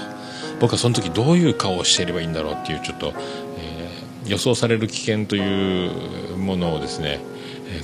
[0.59, 3.13] 僕はその時どういう顔をしていればいいんだろうっていうちょっと、
[3.59, 7.19] えー予想される危険というものをですね、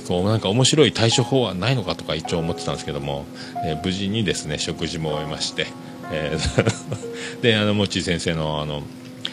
[0.06, 3.24] こうなんか面白い対処法はないのかとか一応思ってたんですけども、
[3.64, 5.66] えー無事にですね食事も終えまして、
[6.12, 8.82] えー であのもちー先生のあの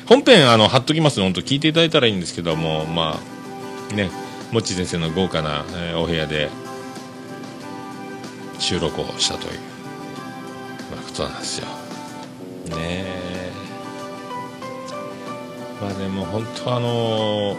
[0.06, 3.20] 本編あの貼っときますので聞いていただいたらいいんですけどもま
[3.92, 4.10] あね
[4.52, 6.50] もちー先生の豪華な、えーお部屋で
[8.60, 9.60] 収録をしたという、
[10.92, 11.68] まあ、ことなんですよ。
[12.70, 13.52] ねえ
[15.82, 17.56] まあでも本当あの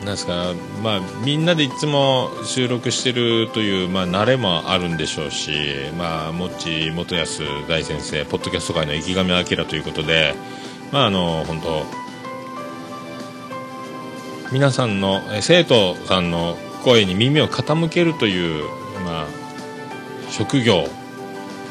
[0.00, 0.54] なんですか？
[0.82, 5.50] まあみんなでいつも収録しているというまあ慣れもあるんでしょうし
[5.98, 10.34] まあもっち元康大先生ポッドキャスト界の池上彰ということで
[10.90, 11.84] まああの本当
[14.52, 18.64] 皆さんの生徒さんの声に耳を傾けるという、
[19.04, 19.26] まあ、
[20.30, 20.86] 職業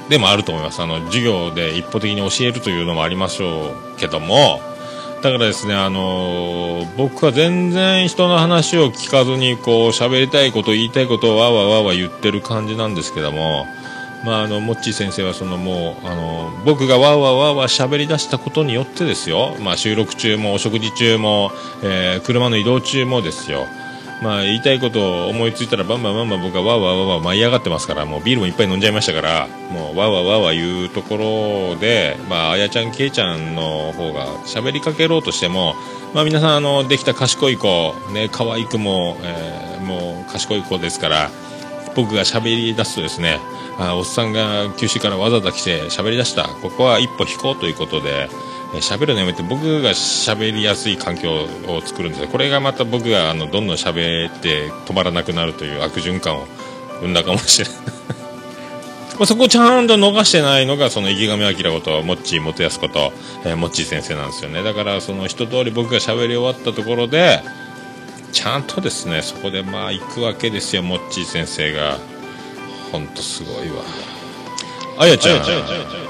[0.08, 0.82] でもあると思います。
[0.82, 4.62] あの授業で一方的に教えるというのもありましょうけども
[5.22, 13.66] だからですねあの僕は全然人の話を聞かずにこう喋りたいこと言いたいことをわわわわ言ってる感じなんですけども
[14.24, 21.52] まあ、あのモッチー先生はそのもうあの僕がわーわわーわ喋り出したことによってですよ、まあ、収録中もお食事中も、
[21.84, 23.66] えー車の移動中もですよ、
[24.22, 31.18] まあ、言いたいことを思いついたらバンバンバンバン僕はわーわーわわ舞い上がってますからもうビールもいっぱい飲んじゃいましたからもうわーわわわ言うとこ
[31.72, 35.76] ろで、まあ、あやちゃんけいちゃんの方が喋りかけろうとしても、
[36.14, 41.32] まあ、皆さんあのできた賢い子、ね、可愛くも、えーもう賢い子ですから
[41.96, 43.40] 僕が喋り出すとですね
[43.80, 48.30] あおっさんが九州からわざわざ来て喋り出したここは一歩引こうということで
[48.74, 52.28] 喋るのやめて僕が喋りやすい環境を作るんですよ。
[52.28, 56.46] これがまた僕があのどんどん喋って止まらなくなるという悪循環を
[57.02, 57.76] 生んだかもしれない。
[59.20, 63.12] まそこをちゃんと逃してないのがその池上彰ことモッチー元康こと、
[63.44, 64.62] えー、モッチー先生なんですよね。
[64.64, 67.42] だからその一通り僕が喋り終わったところで
[68.32, 71.98] ちゃんとですねそこでまあ行くわけですよモッチー先生が。
[72.92, 73.84] ほんとすごいわ。
[74.98, 76.09] あやちゃん。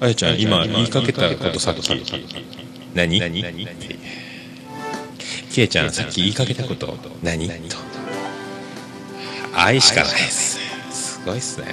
[0.00, 1.90] あやちゃん今言いかけたことさっき。
[2.94, 3.20] 何？
[3.20, 3.68] 何？
[5.52, 6.96] けいちゃんさっき言いかけたこと。
[7.22, 7.48] 何？
[7.48, 7.54] と。
[9.54, 10.58] 愛しかないです。
[10.90, 11.66] すごいっすね。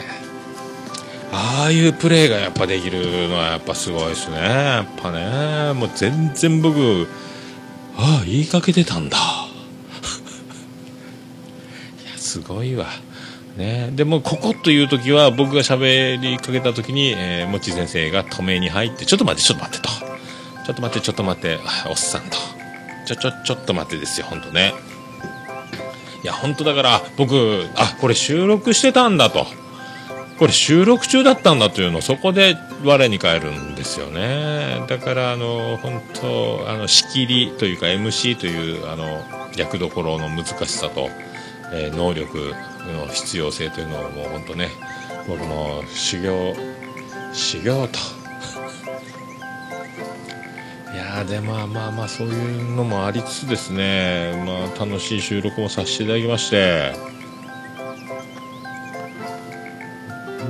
[1.31, 4.37] ああいうプレーがやっぱできるのはやっぱすごいですね。
[4.37, 5.73] やっぱね。
[5.73, 7.07] もう全然僕
[7.95, 9.17] ああ言いかけてたんだ。
[9.17, 9.21] い
[12.11, 12.87] やすごいわ
[13.57, 20.07] ね、でもここという時は僕が喋りかけた時に、えー、もち先生が止めに入ってちょっと待ってちょっと待ってと。
[20.65, 21.59] ちょっと待ってちょっと待って。
[21.89, 22.37] おっさんと。
[23.07, 24.73] ちょちょちょっと待ってですよ本当ね。
[26.23, 29.47] いや本当だから僕あこれ収録してたんだと。
[30.37, 34.85] これ収録中だったんだというのをそこで我に返るんですよね。
[34.87, 39.23] だからあの本当あの仕切りというか MC というあの
[39.55, 41.09] 役どころの難しさと、
[41.73, 42.53] えー、能力
[42.93, 44.69] の必要性というのをもう本当ね
[45.27, 46.55] 僕も修行
[47.33, 47.99] 修行と。
[50.93, 56.93] いやでまあまあまあそういうのもありつつですねまあ楽しい収録もさせていただきまして。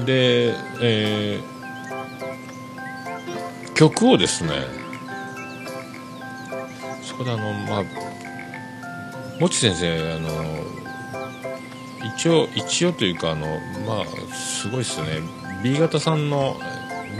[0.05, 4.51] で、えー、曲をですね
[7.03, 7.83] そこであのまあ
[9.39, 10.76] もち先生あの
[12.15, 15.21] 一応一応というかあのまあすごいですね。
[15.63, 16.59] B 型さんの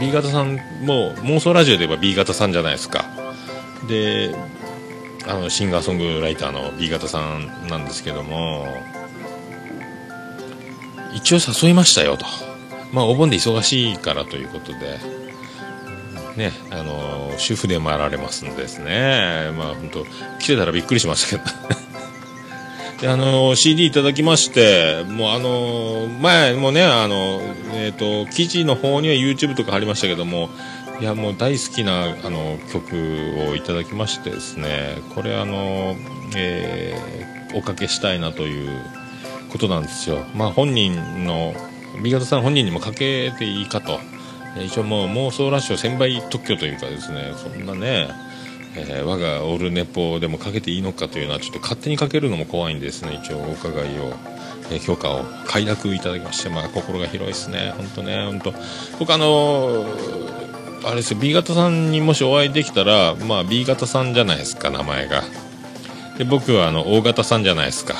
[0.00, 3.04] B 型さんも妄想ラジオで言えば B 型さんじゃないですか。
[3.88, 4.34] で
[5.26, 8.66] あのシンガーソングライターの B 型さんなんですけども
[11.14, 12.24] 一応誘いましたよと。
[12.92, 14.98] まあお盆で忙しいからということで
[16.36, 19.50] ねあの主婦でもあられますんですね。
[19.56, 20.04] まあ本当
[20.38, 21.87] 来てたらびっくりしましたけど。
[23.06, 27.40] あの CD いただきましてもうあの前もねあの、
[27.74, 30.48] えーと、記事の方には YouTube とか貼りましたけども
[31.00, 32.96] いやもう大好きなあの曲
[33.48, 35.94] をいただきましてですねこれあの、
[36.36, 38.80] えー、おかけしたいなという
[39.48, 40.24] ことなんですよ。
[40.34, 41.54] まあ本人の
[42.02, 44.00] B 型さん本人にもかけていいかと。
[44.60, 48.08] 一応もう妄想ラッシュ1000倍特許というかですねそんなね
[48.86, 53.20] えー、我がオールネポでもかけていいのかというのはちょっと勝手にかけるのも怖いんですね。
[53.22, 54.14] 一応お伺いを、
[54.70, 57.72] えー、許可を快諾いただきまして、まあ、心が広いですね。
[57.76, 58.54] 本当ね本当。
[58.98, 61.20] 僕あのー、あれですよ。
[61.20, 65.22] B 型さんにもしお会いできたら、まあ、B 型さんじゃないですか名前が。
[66.18, 67.94] で僕はあの O 型さんじゃないですか。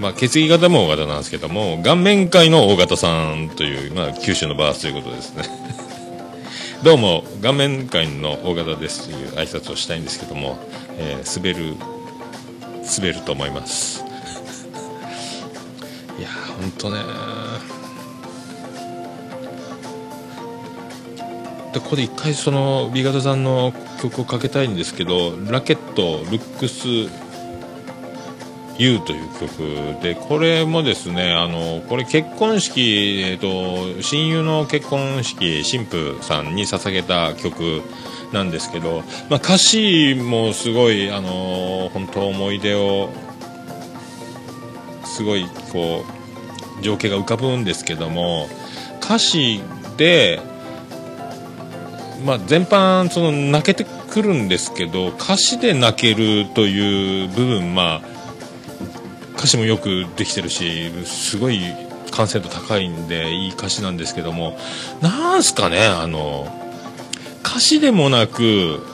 [0.00, 5.44] まあ、血液型も O 型なんですけども顔面界の O 型さんという、まあ、九州のバースということですね。
[6.82, 10.56] どうも顔面界の大型ですという挨拶をしたいんですけども、
[10.96, 11.76] えー、滑る
[12.98, 14.02] 滑ると思います。
[16.18, 16.96] いや本当ね
[21.74, 26.86] でここで一回その B 型さんの曲をかけたいんですけど「ラケットルックス
[28.80, 37.82] You という曲で、これもですね、あの、これ結婚式、えっ、と、親友の結婚式、新婦さんに捧げた曲
[38.32, 43.10] なんですけど、まあ、歌詞もすごい、あの、本当思い出を、
[45.04, 46.06] すごい、こ
[46.78, 48.48] う、情景が浮かぶんですけども、
[49.02, 49.60] 歌詞
[49.98, 50.40] で、
[52.24, 58.09] まあ、全般、その、泣けてくるんですけど、歌詞で泣けるという部分、まあ、
[59.40, 61.62] 歌詞もよくできてるしすごい
[62.10, 64.58] 完成度高いんでいい歌詞なんですけども
[65.00, 66.46] なんすかねあの
[67.42, 68.84] 歌詞でもなく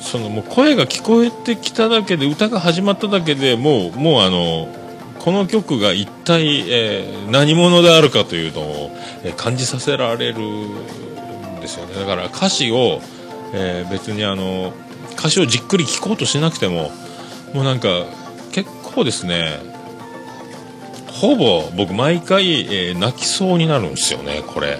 [0.00, 4.74] そのもう声が聞こえてきただけで歌が始まっただけでもうもうあの
[5.20, 8.90] この曲が一体、えー、何者であるかというのを、
[9.22, 11.94] えー、感じさせられるんですよね。
[11.94, 13.00] だから歌詞を、
[13.52, 14.72] えー、別にあの
[15.12, 16.90] 歌詞をじっくり聴こうとしなくても
[17.52, 17.88] もうなんか
[18.98, 19.60] 構ですね。
[21.06, 24.78] ほぼ僕毎回、えー、泣きそうになるんですよねこれ。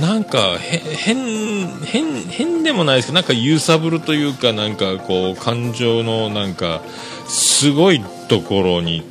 [0.00, 6.80] なんか変変変でもないですけどなんか揺さぶるというかなんかこう感情のなんか
[7.26, 9.02] すごいところに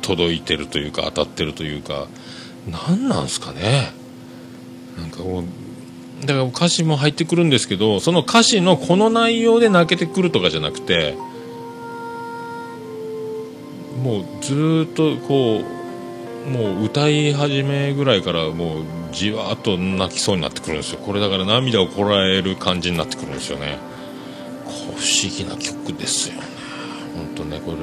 [0.00, 2.06] 届いてるというか当たってるというか
[2.68, 3.92] 何なんすかね。
[4.96, 11.16] なんかこうだから歌詞も入ってくるんですけどその歌詞のこの内容で泣けてくるとかじゃなくて
[14.04, 15.62] もうずっとこ
[16.46, 21.00] うもう歌い始めぐらいからもうじわーっと泣きそうになってくるんですよ。
[21.00, 23.78] これだから涙をこらえる感じになってくるんですよね。
[24.66, 26.42] 不思議な曲ですよね。
[27.16, 27.78] 本当ねこれ。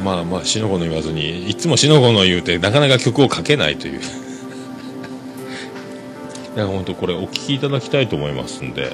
[0.00, 4.00] まあまあまあしのごの言わずにいつもしのごの言うてなかなか曲を書けないという。
[6.56, 8.90] いや本当これお聴きいただきたいと思いますんで、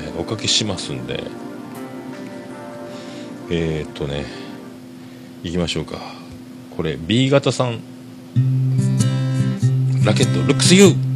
[0.00, 1.24] えー、おかけしますんで。
[3.50, 4.24] えー、っとね
[5.42, 5.98] いきましょうか。
[6.76, 7.80] これ B 型さん。
[10.04, 10.96] ラケットルックスユー「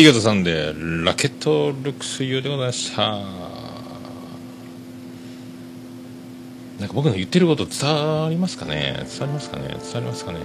[0.00, 0.72] ビゲトさんで
[1.04, 3.02] ラケットルックスユーでございました。
[6.78, 9.04] なんか僕の言ってること伝わりますかね？
[9.10, 9.68] 伝わりますかね？
[9.68, 10.40] 伝わりますかね？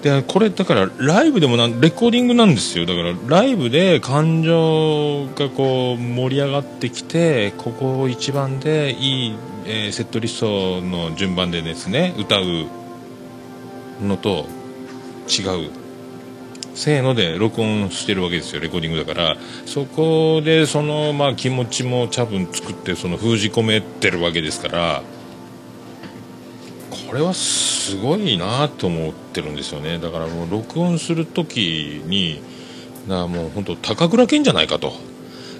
[0.00, 2.86] でこれだからライブでもなんレコーディングなんですよ。
[2.86, 9.34] だからライブで感情がこう盛り上がってきてここ一番でいい、
[9.66, 12.42] えーセットリストの順番でですね歌う
[14.02, 14.46] のと
[15.28, 15.79] 違う。
[16.74, 19.36] せーので録音してるわけですよレコーディングだから。
[19.66, 25.02] そこでその、まあ、気持ちも多分作ってその封じ込めてるわけですから。
[27.08, 29.98] これはすごいなと思ってるんですよね。
[29.98, 32.40] だからもう録音する時に
[33.08, 34.92] なもう本当高倉健じゃないかと、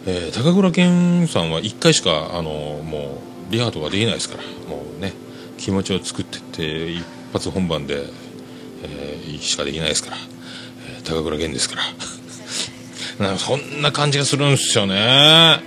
[0.06, 2.50] えー高倉健さんは1回しかあの
[2.84, 4.44] もうリハートができないですから。
[4.68, 5.12] もうね
[5.58, 8.04] 気持ちを作ってって一発本番で、
[8.84, 10.16] えーしかできないですから、
[11.10, 11.82] 高倉健ですから。
[13.26, 15.60] なんかそんな感じがするんですよね。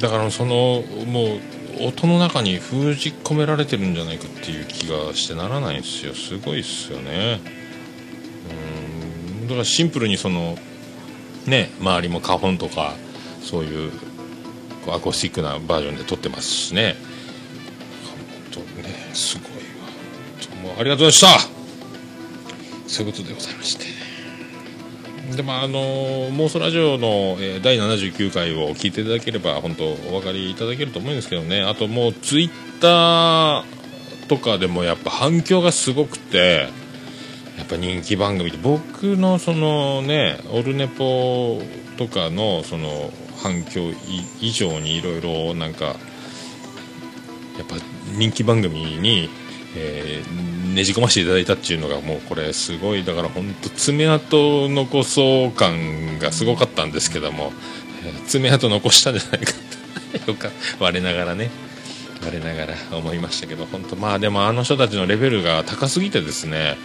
[0.00, 1.38] だからそのも
[1.80, 6.14] う音の中に封じ込められてるんじゃないかっていう気がしてならないんですよ。
[6.14, 7.40] すごいっすよね。
[9.40, 9.48] うん。
[9.48, 10.58] だからシンプルにその
[11.46, 12.94] ね周りも花本とか
[13.42, 13.92] そういう
[14.88, 16.96] うアコースティックなバージョンで撮ってますしね。
[18.52, 19.52] 本当ねすごい
[20.62, 20.74] わ。
[20.74, 21.57] もうありがとうございました。
[22.88, 23.84] そういうことでございまして。
[25.36, 25.78] でまああの
[26.30, 31.62] 妄想ラジオの、えー第79回を聞いていただければ本当お分かりいただけると思うんですけどね。
[31.62, 36.68] あともうツイッターとかでもやっぱ反響がすごくて
[37.58, 38.58] やっぱ人気番組で。
[38.62, 41.60] 僕のそのねオルネポ
[41.98, 43.92] とかのその反響
[44.40, 45.96] 以上にいろいろなんかやっ
[47.68, 47.76] ぱ
[48.16, 49.28] 人気番組に、
[49.76, 57.52] えーねじ込ませていただいたっていうのがもうこれすごいだから本当爪痕残そう感がすごかったんですけども、
[58.04, 59.52] えー爪痕残したんじゃないか
[60.24, 61.50] とよか我ながらね
[62.22, 66.76] 我ながら思いましたけど本当まあでもあの人たちのレベルが高すぎてですね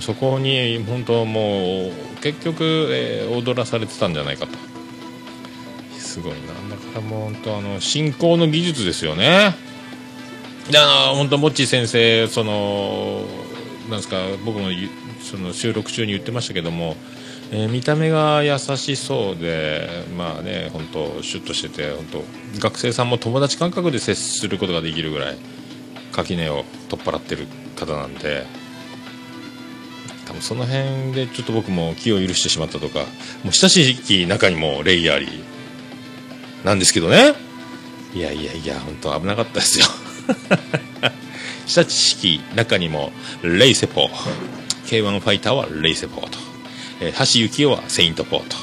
[0.00, 4.58] そこに本当もう結局、えー踊らされてたんじゃないかと。
[5.98, 6.76] すごいな。
[6.76, 9.54] だからもう本当あの進行の技術ですよね。
[10.74, 13.22] あ本当モッチー先生その
[13.90, 14.68] なんすか僕も
[15.20, 16.96] その収録中に言ってましたけども、
[17.50, 22.24] えー見た目が優しそうでまあね本当シュッとしてて本当
[22.60, 25.36] 学生さんも友達感覚で接することができるぐらい
[26.12, 27.46] 垣根を取っ払ってる
[27.76, 28.46] 方なんで
[30.26, 33.00] 多分その辺でちょっと僕も気を許してしまったとか
[33.42, 37.34] もう親しい仲にもレイヤーリーなんですけどね。
[38.14, 39.86] いやいやいや本当危なかったですよ。
[41.66, 43.12] 下知識中にも
[43.42, 44.10] レイセポー。
[44.86, 46.38] K1 ファイターはレイセポーと、
[47.00, 48.56] えー橋幸夫はセイントポーと、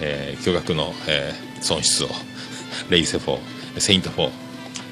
[0.00, 2.08] えー巨額の、えー損失を
[2.90, 4.30] レイセフォーセイント4、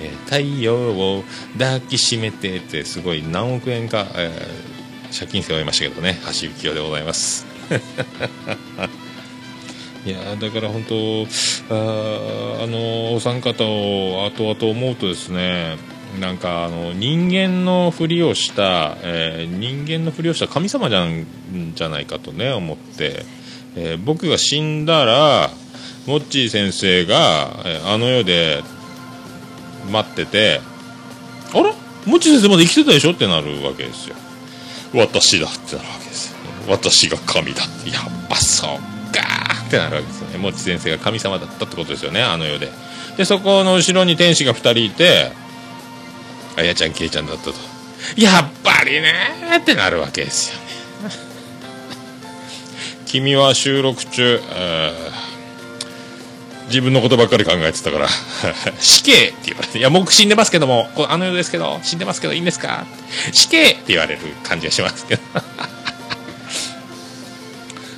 [0.03, 1.23] えー太陽を
[1.59, 6.19] 抱きしめてってすごい何億円か、えー借金背負いましたけどね。
[6.27, 7.45] 橋幸夫でございます。
[10.07, 11.27] いやだから本当
[11.69, 15.77] ああのお三方を後々思うとですね
[16.19, 21.27] なんかあの人間のふりをした、えー人間のふりをした神様じゃん
[21.75, 23.25] じゃないかとね思って、
[23.77, 25.51] えー僕が死んだら
[26.07, 28.63] モッチー先生が、えーあの世で
[29.91, 30.61] 待ってて
[31.55, 31.73] あら
[32.07, 33.13] モッチー先生まだ生きてたでしょ？
[33.13, 34.17] ってなるわけですよ。
[34.95, 36.39] 私だってなるわけですよ。
[36.69, 37.91] 私が神だって。
[37.91, 38.71] やっぱそう
[39.15, 39.23] か
[39.67, 40.39] ってなるわけですよね。
[40.39, 42.69] もち先生が神様だったってことですよねあの世で。
[43.17, 45.31] でそこの後ろに天使が2人いて
[46.61, 47.55] あやちゃんけいちゃんだったと。
[48.17, 49.13] やっぱりね
[49.59, 50.59] ってなるわけですよ。
[51.09, 51.15] ね
[53.07, 54.41] 君は収録中、
[56.69, 58.09] 自分のことばっかり考えてたから
[58.79, 62.87] 死刑って言われていや僕死んでますけどもあの世ですけど死んでますけどいいんですか？
[63.33, 65.23] 死刑って言われる感じがしますけど。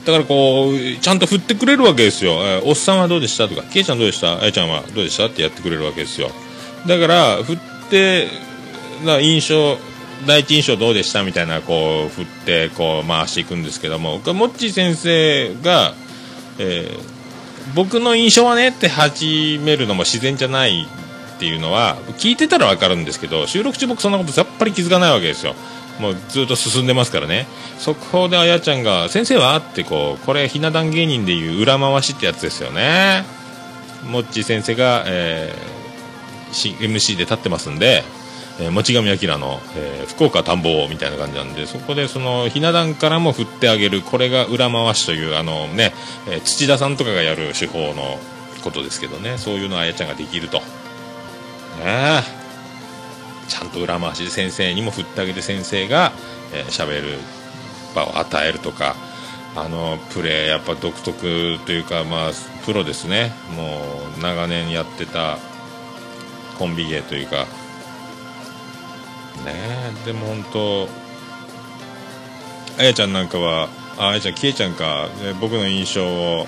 [0.04, 3.46] だからこうちゃんと振ってくれるわけですよ、えーおっさんはどうでした？
[3.46, 4.40] とかけいちゃんどうでした？
[4.40, 5.26] あやちゃんはどうでした？
[5.26, 6.32] ってやってくれるわけですよ。
[6.86, 7.58] だから振っ
[7.90, 8.28] て
[9.04, 9.78] な印象
[10.26, 15.94] 第一印象どうでしたみたいなこう振ってこう回していくんですけどもモッチー先生が、
[16.58, 17.22] えー
[17.76, 20.84] 僕の印象はねって始めるのも自然じゃない
[21.36, 25.54] っていうのは聞いてたら分かるんですけど収録中僕そんなことさっぱり気づかないわけですよ。
[26.00, 27.46] もうずっと進んでますからね。
[27.78, 33.24] 速報であやちゃんが「先生は?」ってこうこれひな壇芸人でいう裏回しってやつですよね。
[34.10, 35.72] もっち先生が、えー
[36.52, 38.04] MC で立ってますんで、
[38.60, 45.92] えー、もちがみあきらの、えー福岡田んぼみたいな感じなんでそこでそのひな壇からも振ってあげるこれが裏回しというあのね、
[46.28, 48.18] えー土田さんとかがやる手法の
[48.62, 50.58] ことですけどねそういうのあやちゃんができると。
[51.78, 52.22] ね
[53.48, 56.12] ちゃんと裏回しで先生にも振ってあげて先生が
[56.68, 57.18] 喋、えーる
[57.94, 58.96] 場を与えるとか
[59.54, 62.30] あのプレーやっぱ独特というかまあ
[62.64, 63.32] プロですね。
[63.56, 63.80] も
[64.18, 65.38] う長年やってた
[66.58, 67.46] コンビ芸というか
[69.44, 69.92] ね。
[70.04, 70.88] でも本当
[72.78, 73.68] あやちゃんなんかは
[73.98, 76.46] あやちゃんきえちゃんか、ね僕の印象を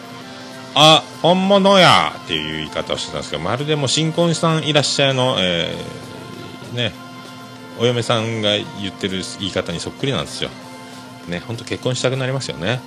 [0.75, 2.13] あ本物や!
[2.25, 6.93] っていう言い方をしてたんですけどまるでも新婚さんいらっしゃいの、えーね。
[7.79, 10.51] お嫁さんが言ってる言い方にそっくりなんですよ。
[11.29, 12.81] ね本当結婚したくなりますよね。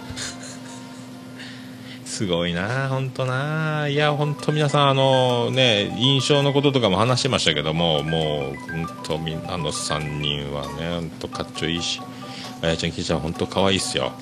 [2.18, 3.88] すごいな本当な。
[3.88, 12.02] いや本当皆さんあのね印象のこととかも話してましたけどももう本当みんなの3人はね本当かっちょいいし
[12.64, 14.14] あやちゃんきいちゃん本当可愛いっすよ。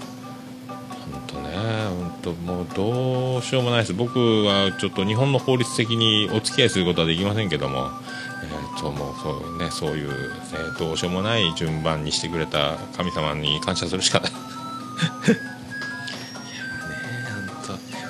[1.09, 3.93] 本当ね本当もうどうしようもないです。
[3.93, 7.91] 僕はちょっと日本の法律的にお付き合いすることはできませんけども
[8.43, 10.15] えー、ともうそうねそういう、ね、
[10.77, 14.31] どうしようもない順番にしてくれた神様に感謝するしかない。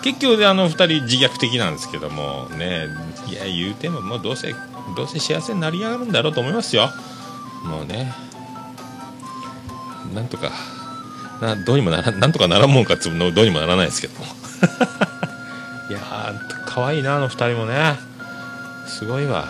[0.06, 2.86] 結局あの2人自虐的なんですけどもね
[3.28, 4.54] いや言うてももうどうせ
[4.96, 6.92] どうせ幸せになりやがるんだろうと思いますよ。
[7.64, 8.14] もうね
[10.14, 10.52] なんとか
[11.42, 14.26] などうにもならなんとかならんもんかつうのどうにもならないですけども。
[15.90, 17.96] いやー可愛いなあの2人もね。
[18.88, 19.48] すごいわ。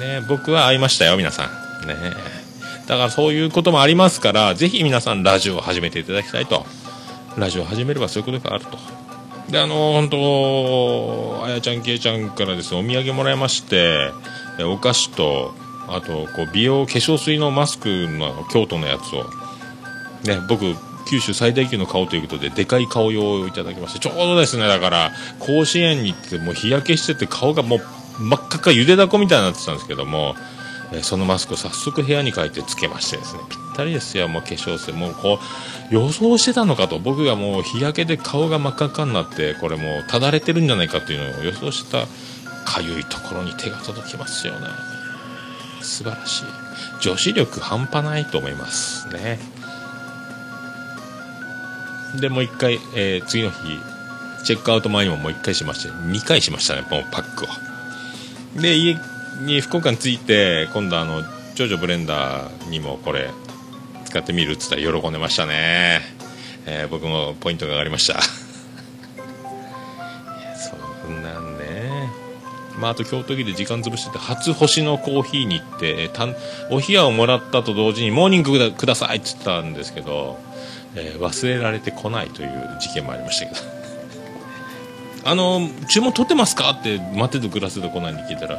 [0.00, 1.48] ね僕は会いましたよ皆さ
[1.84, 1.86] ん。
[1.86, 1.94] ね。
[2.88, 6.66] だからそういうこともありますからぜひ皆さんラジオを始めていただきたいと。
[7.36, 8.93] ラジオを始めればそういうことがあると。
[9.50, 14.10] であの本当あやちゃんけいちゃんからですねお土産もらいまして
[14.60, 15.54] お菓子と
[15.88, 19.24] あとこう美容化粧水のマスクの京都のやつを
[20.24, 20.74] ね僕
[21.06, 27.80] 九州最大級の顔ということででかい顔用をいただきましてちょうどですねだから甲子園に行ってもう日焼けしてて顔がもう
[28.18, 30.34] 真っ赤っかゆでだこみたいになってたんですけども
[31.02, 34.28] そのマスクを早速部屋に帰ってつけましてですねぴったりですよ。
[34.28, 35.38] もう化粧水もうこ
[35.90, 42.06] う予想してたのかと僕がもう日焼けで顔が真っ赤っかになってこれもうただれてるんじゃないかっていうのを予想してた
[42.70, 44.66] かゆいところに手が届きますよね
[45.82, 46.44] 素晴らしい。
[47.00, 49.38] 女子力半端ないと思いますね。
[52.20, 53.56] でもう一回、えー次の日
[54.44, 58.60] チェックアウト前にももう一回しまして2回しましたねもうパックを。
[58.60, 58.96] で家
[59.40, 61.22] に福岡に着いて今度あの
[61.54, 63.30] 長女ブレンダーにもこれ
[64.04, 66.00] 使ってみるっつったら喜んでましたね、
[66.66, 68.14] えー僕もポイントが上がりました。
[68.14, 68.22] いや
[70.56, 72.08] そんなんね
[72.78, 76.34] まあ、あと京都駅で時間潰してて初星のコーヒーに行ってえたん
[76.70, 80.38] お冷やをもらったと同時にモーニングくださいって言ったんですけど、
[80.96, 83.83] えー忘れられてこないという事件もありましたけど。
[85.24, 86.70] あの注文取ってますか？
[86.70, 88.58] って待っててくらせてこないんで聞いたら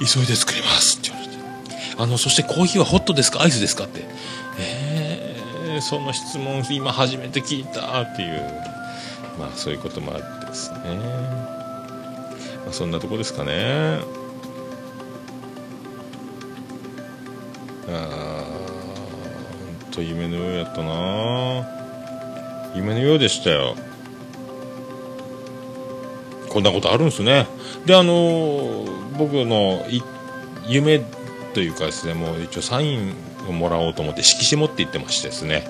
[0.00, 1.38] 急いで作りますって言われて。
[1.98, 3.42] あのそしてコーヒーはホットですか？
[3.42, 3.84] アイスですか？
[3.84, 4.04] って。
[4.58, 8.62] えー、その質問今初めて聞いたっていう。
[9.38, 10.78] まあそういうこともあってですね、
[12.64, 14.00] まあ、そんなとこですかね。
[17.88, 17.94] あー
[19.84, 21.66] ほんと夢のようやったな。
[22.74, 23.74] 夢のようでしたよ。
[26.52, 27.46] こんなことあるんですね。
[27.86, 28.84] であの
[29.18, 29.84] 僕の
[30.66, 31.00] 夢
[31.54, 33.14] というかですねもう一応サイン
[33.48, 35.64] をもらおうと思って色紙持って行ってましてですね。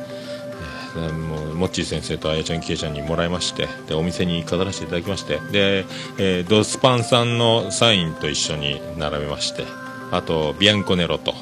[0.95, 5.87] えーもうモッチー先生とあやちゃんけいちゃんにもらいましてでお店に飾らせていただきましてで、
[6.19, 9.65] えードスパンさんのサインと一緒に並べまして
[10.11, 11.33] あとビアンコネロと、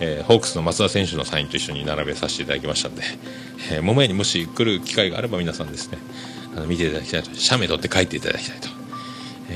[0.00, 3.02] えーホークスの松田選手のサインと一緒に並べさせていただきましたんで、
[3.72, 5.98] えー、桃屋にもし来る機会があれば皆さんですね
[6.56, 8.68] あの見ていただきたいと写メ撮って書いていただきたいと、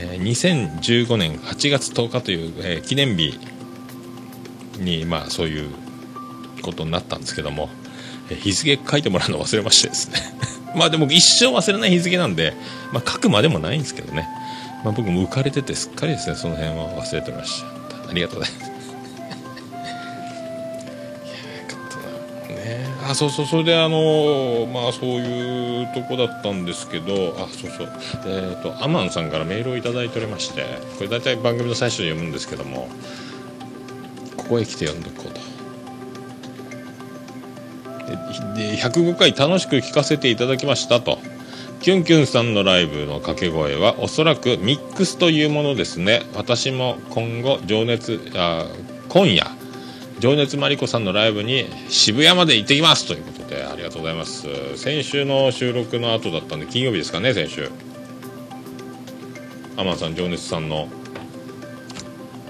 [0.01, 3.39] え2015年8月10日という、えー記念日
[4.79, 5.71] にまあそういう
[6.63, 7.69] ことになったんですけども、
[8.31, 10.19] えー日付書いてもらうの忘れましてですね。
[10.77, 12.55] まあでも一生忘れない日付なんで、
[12.93, 14.29] まあ、書くまでもないんですけどね、
[14.85, 18.11] まあ、僕も浮かれててすっかりですねその辺は忘れてました。
[18.11, 18.68] ありがとうございます。
[23.09, 27.89] あそうそうそれであのまあそういうとこだったんですけどあそうそう。
[28.27, 30.65] えっ、とアマンさんからメールをいいておりまして
[30.99, 32.89] これ大体番組の最初に読むんですけども
[34.37, 35.41] ここへ来て読んでおこうと。
[38.57, 41.19] で105回楽しく聞かせていただきましたと。
[41.81, 46.23] キュンキュンさんのライブの掛け声はおそらくミックスというものですね。
[46.35, 48.67] 私も今後情熱あ
[49.09, 49.58] 今夜
[50.21, 54.77] 情熱マリコさんのライブに渋谷まで行ってきますということでありがとうございます。
[54.77, 57.71] 先週の収録の後だったんで金曜日ですかね先週。
[59.77, 60.89] アマンさん情熱さんの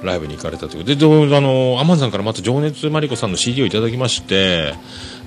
[0.02, 0.96] ライブに行かれたということで。
[0.96, 4.74] であのアマンさんからまた情熱マリコさんの CD をいただきまして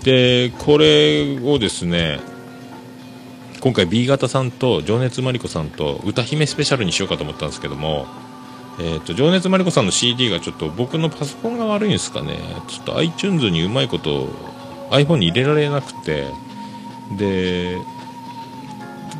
[0.03, 2.19] でこれをですね
[3.59, 8.07] 今回 B 型さんと情熱マリコさんと歌姫スペシャルにしようかと思ったんですけども、
[8.83, 12.39] えー、と情熱マリコさんの CD がちょっと僕のパソコンが悪いんですかね。
[12.67, 14.27] ちょっと iTunes にうまいこと
[14.89, 16.27] iPhone に入れられなくて。
[17.17, 17.77] で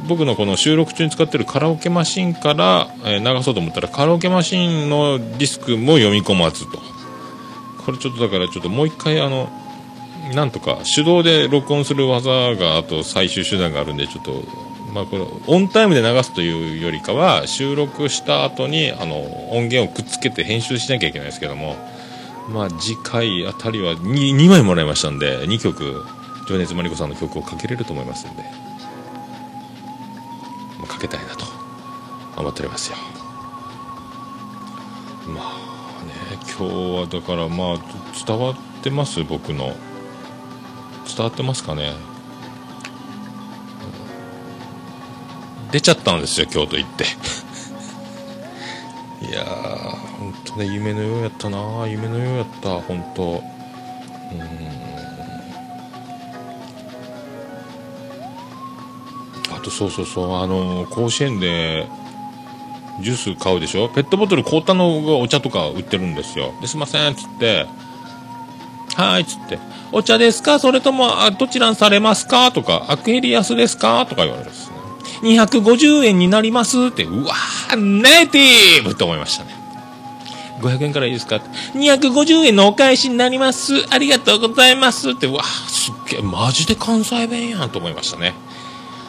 [0.08, 6.80] 僕のこの収録中に使ってるカラオケマシンから、え流そうと思ったらカラオケマシンのディスクも読み込まずと。
[7.86, 9.50] これちょっとだからちょっともう一回あの
[10.34, 14.44] なんとか手動で録音する技があと最終手段があるんでちょっと
[14.94, 19.22] まあこれオンタイムで流すというよりかは収録した後にあの
[19.52, 21.76] 音源をくっつけて編集しなきゃいけないですけども
[22.50, 26.04] まあ次回あたりは 2, 2枚もらいましたんで2曲
[26.50, 28.44] 情熱マリコさんの曲をかけれると思いますんで、
[30.80, 31.46] まあ、かけたいなと
[32.36, 32.98] 思っておりますよ。
[35.28, 35.42] ま
[36.02, 37.80] あね今日はだからまあ
[38.26, 39.24] 伝わってます？
[39.24, 39.74] 僕の。
[41.08, 41.94] 伝わってますかね？
[45.72, 47.06] 出ちゃったんですよ京都行って。
[49.26, 49.46] いやー
[50.20, 51.88] 本当ね夢のようやったな。
[51.88, 53.24] 夢のようやった本当。
[53.24, 53.42] うん。
[59.56, 60.36] あとそうそうそう。
[60.42, 61.88] あの甲子園で
[63.00, 63.90] ジュース買うでしょ？
[63.90, 66.54] ペットボトル凍ったのお茶とか売ってるんですよ。
[66.62, 67.68] ですいませんっつって。
[68.96, 69.60] はいっつって。
[69.92, 70.58] お茶ですか？
[70.60, 72.52] それともあどちらにされますか？
[72.52, 74.06] とかアクエリアスですか？
[74.08, 74.71] とか言われるんです。
[75.22, 79.62] 250円になりますってうわーネイティブと思いましたね。
[80.62, 81.38] 500円からいいですか
[81.74, 83.74] ？250円のお返しになります。
[83.90, 85.28] ありがとうございますって。
[85.28, 88.34] うわーすっげえマジで関西弁やんと思いましたね。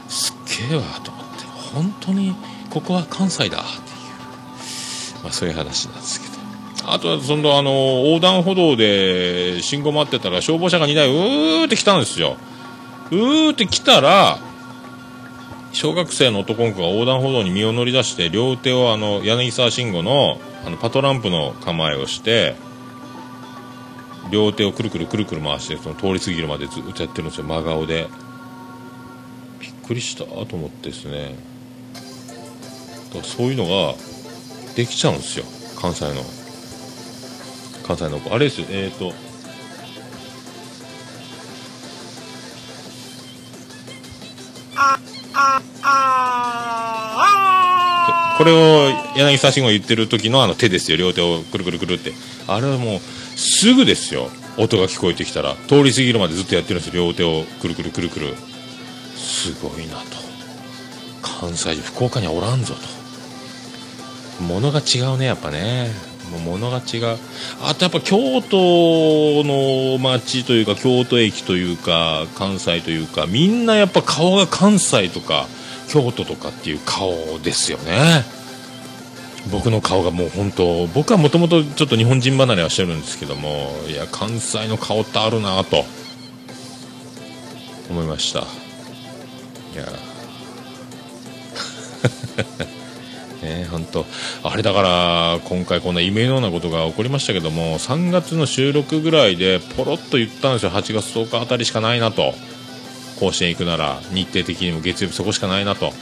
[0.09, 1.45] すっげえわと思って。
[1.75, 2.35] 本当に
[2.71, 3.71] ここは関西だってい
[5.21, 5.23] う。
[5.23, 6.33] まあそういう話なんですけど。
[6.85, 7.71] あとはそのあの
[8.07, 12.37] 横断歩道で信号待ってたら消防車が2台うーって来たんですよ。
[13.11, 14.39] うーって来たら
[15.73, 22.55] 小学生の男の子が横断歩道に身を乗り出して両手をあの柳沢慎吾のあのパトランプの構えをして
[24.31, 28.09] 両手をくるくるくるくる回してその通り過ぎるまでずっとやってるんですよ真顔で。
[29.61, 31.37] びっくりしたと思ってですね。
[33.09, 33.95] だからそういうのが
[34.75, 35.45] できちゃうんですよ
[35.79, 36.23] 関西の
[37.87, 38.35] 関西の子。
[38.35, 39.13] あれですよえっ、ー、と
[48.43, 52.13] これを柳沢慎吾言ってる時のあの手ですよ両手をくるくるくるって。
[52.49, 52.99] あれはもう
[53.39, 54.31] すぐですよ。
[54.59, 55.55] 音が聞こえてきたら。
[55.69, 57.05] 通り過ぎるまでずっとやってるんですよ。
[57.05, 58.35] 両手をくるくるくるくる。
[59.15, 60.03] すごいなと。
[61.23, 64.43] 関西人福岡にはおらんぞと。
[64.43, 65.93] 物が違うねやっぱね。
[66.33, 67.19] もう物が違う。
[67.63, 75.47] あとやっぱ京都の街というか京都駅というか関西というかみんなやっぱ顔が関西とか
[75.93, 78.25] 京都とかっていう顔ですよね。
[79.51, 85.85] 僕の顔がもう本当僕はもともとちょっと日本人離れはしてるんですけどもいや関西の顔ってあるなと
[87.91, 88.41] 思いました。
[88.41, 88.45] い
[89.77, 89.85] や。
[93.43, 94.07] ね本当。
[94.45, 100.71] あれだから今回こんな夢のようなことが起こりましたけども3月の収録ぐらいでポロッと言ったんですよ。
[100.71, 102.35] 8月10日あたりしかないなと。
[103.19, 105.93] 甲子園行くなら日程的にも月曜日そこしかないなと。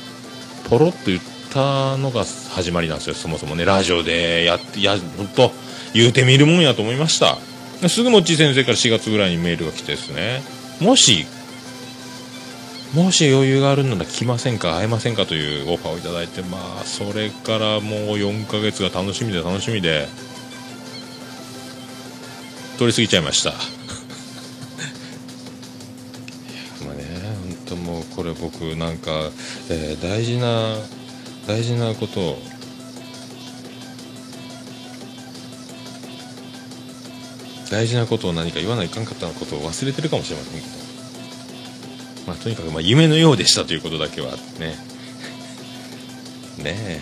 [0.68, 1.20] ポロッと言っ
[1.52, 3.14] たのが始まりなんですよ。
[3.14, 3.64] そもそもね。
[3.64, 5.52] ラジオでやってや本当
[5.94, 7.38] 言うてみるもんやと思いました。
[7.88, 10.42] すぐもっち先生から4月ぐらいにメールが来てですね。
[10.80, 11.26] もし
[12.94, 20.08] もし余裕があるなら来ませんか会えませんかというオファーをいただいてまあそれからもう4ヶ月が楽しみで楽しみで
[22.78, 23.79] 通り過ぎちゃいました。
[28.20, 29.30] これ僕なんか、
[29.70, 30.76] えー大事な
[31.46, 32.38] 大事なことを
[37.70, 40.72] 大事なことを何か言わないかんかったことを忘れてるかもしれませんけど。
[42.26, 44.76] まあとにかくま夢のようでしたということだけはね。
[46.62, 47.00] ねえ。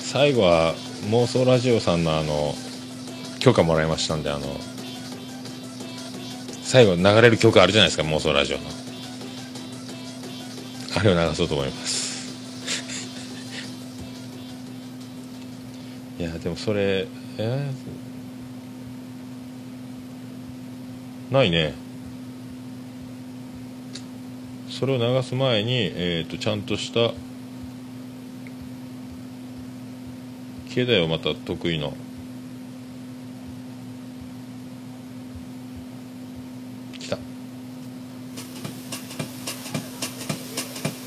[0.00, 0.74] 最後は
[1.10, 2.56] 妄想ラジオさんのあの
[3.38, 4.60] 許可もらいましたんであの
[6.64, 8.81] 最後流れる曲あるじゃないですか妄想ラジオの。
[10.96, 12.12] あれを流そうと思います。
[16.20, 17.06] いやでもそれ
[17.38, 21.34] えー？
[21.34, 21.74] ないね。
[24.68, 27.12] それを流す前に、えー、とちゃんとした
[30.68, 31.94] 携帯をまた得意の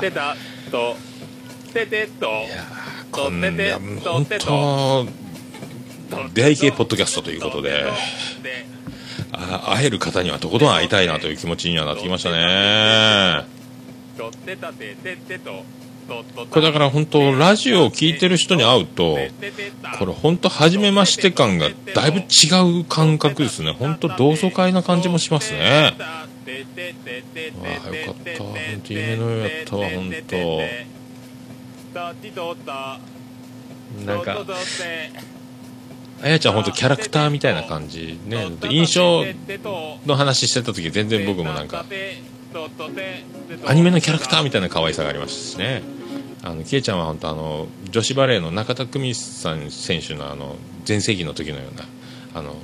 [0.00, 0.36] てた
[0.70, 0.96] と
[1.72, 2.28] ててと
[3.10, 3.50] こんな
[4.02, 5.06] 本当
[6.34, 7.84] 出会い系ポッドキャストということで
[9.66, 13.44] 会える方にはとことん会いたいなという気持ちにはなってきましたね
[16.50, 19.16] これだから本当ラジオを聞いてる人に会うと
[19.98, 23.72] これ本当初めまして感がだいぶ違う感覚ですね。
[23.78, 25.94] 本当同窓会な感じもしますね。
[25.98, 26.26] わ
[27.84, 28.42] あよかった。
[28.42, 30.60] 本当夢のようやったわ本当。
[34.04, 34.44] なんか
[36.22, 38.46] あやちゃん本当キャラクターみたいな感じね。
[38.68, 39.24] 印象
[40.06, 41.84] の話してた時全然僕もなんか
[43.66, 45.82] アニメのキャラクターみたいな可愛さがありましたしね。
[46.42, 51.84] あのキエちゃんは本当あの女子バレーの中田久美さん選手のあの全盛期の時のような
[52.34, 52.54] あの、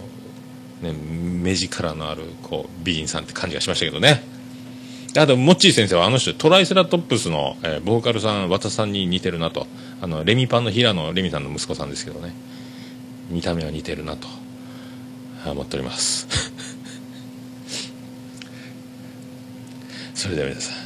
[0.81, 4.23] ね、目力のあるこう美人さんって感じがしましたけどね。
[5.19, 9.67] あとモッチー先生はあの人トライセラトップスの、えーボーカルさん和田さんに似てるなと。
[10.03, 12.35] あのレミパンの平野レミさんの息子さんですけどね。
[13.31, 14.29] 見た目は似てるなと
[15.51, 16.29] 思っております。
[20.15, 20.77] それでは皆さん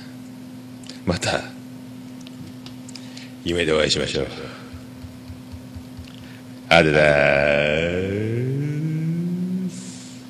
[1.07, 1.60] また
[3.45, 4.27] 夢でお会いしましょう。
[6.69, 8.21] あれだー
[9.71, 10.25] す。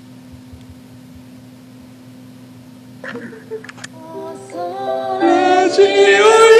[5.21, 6.60] ラジオ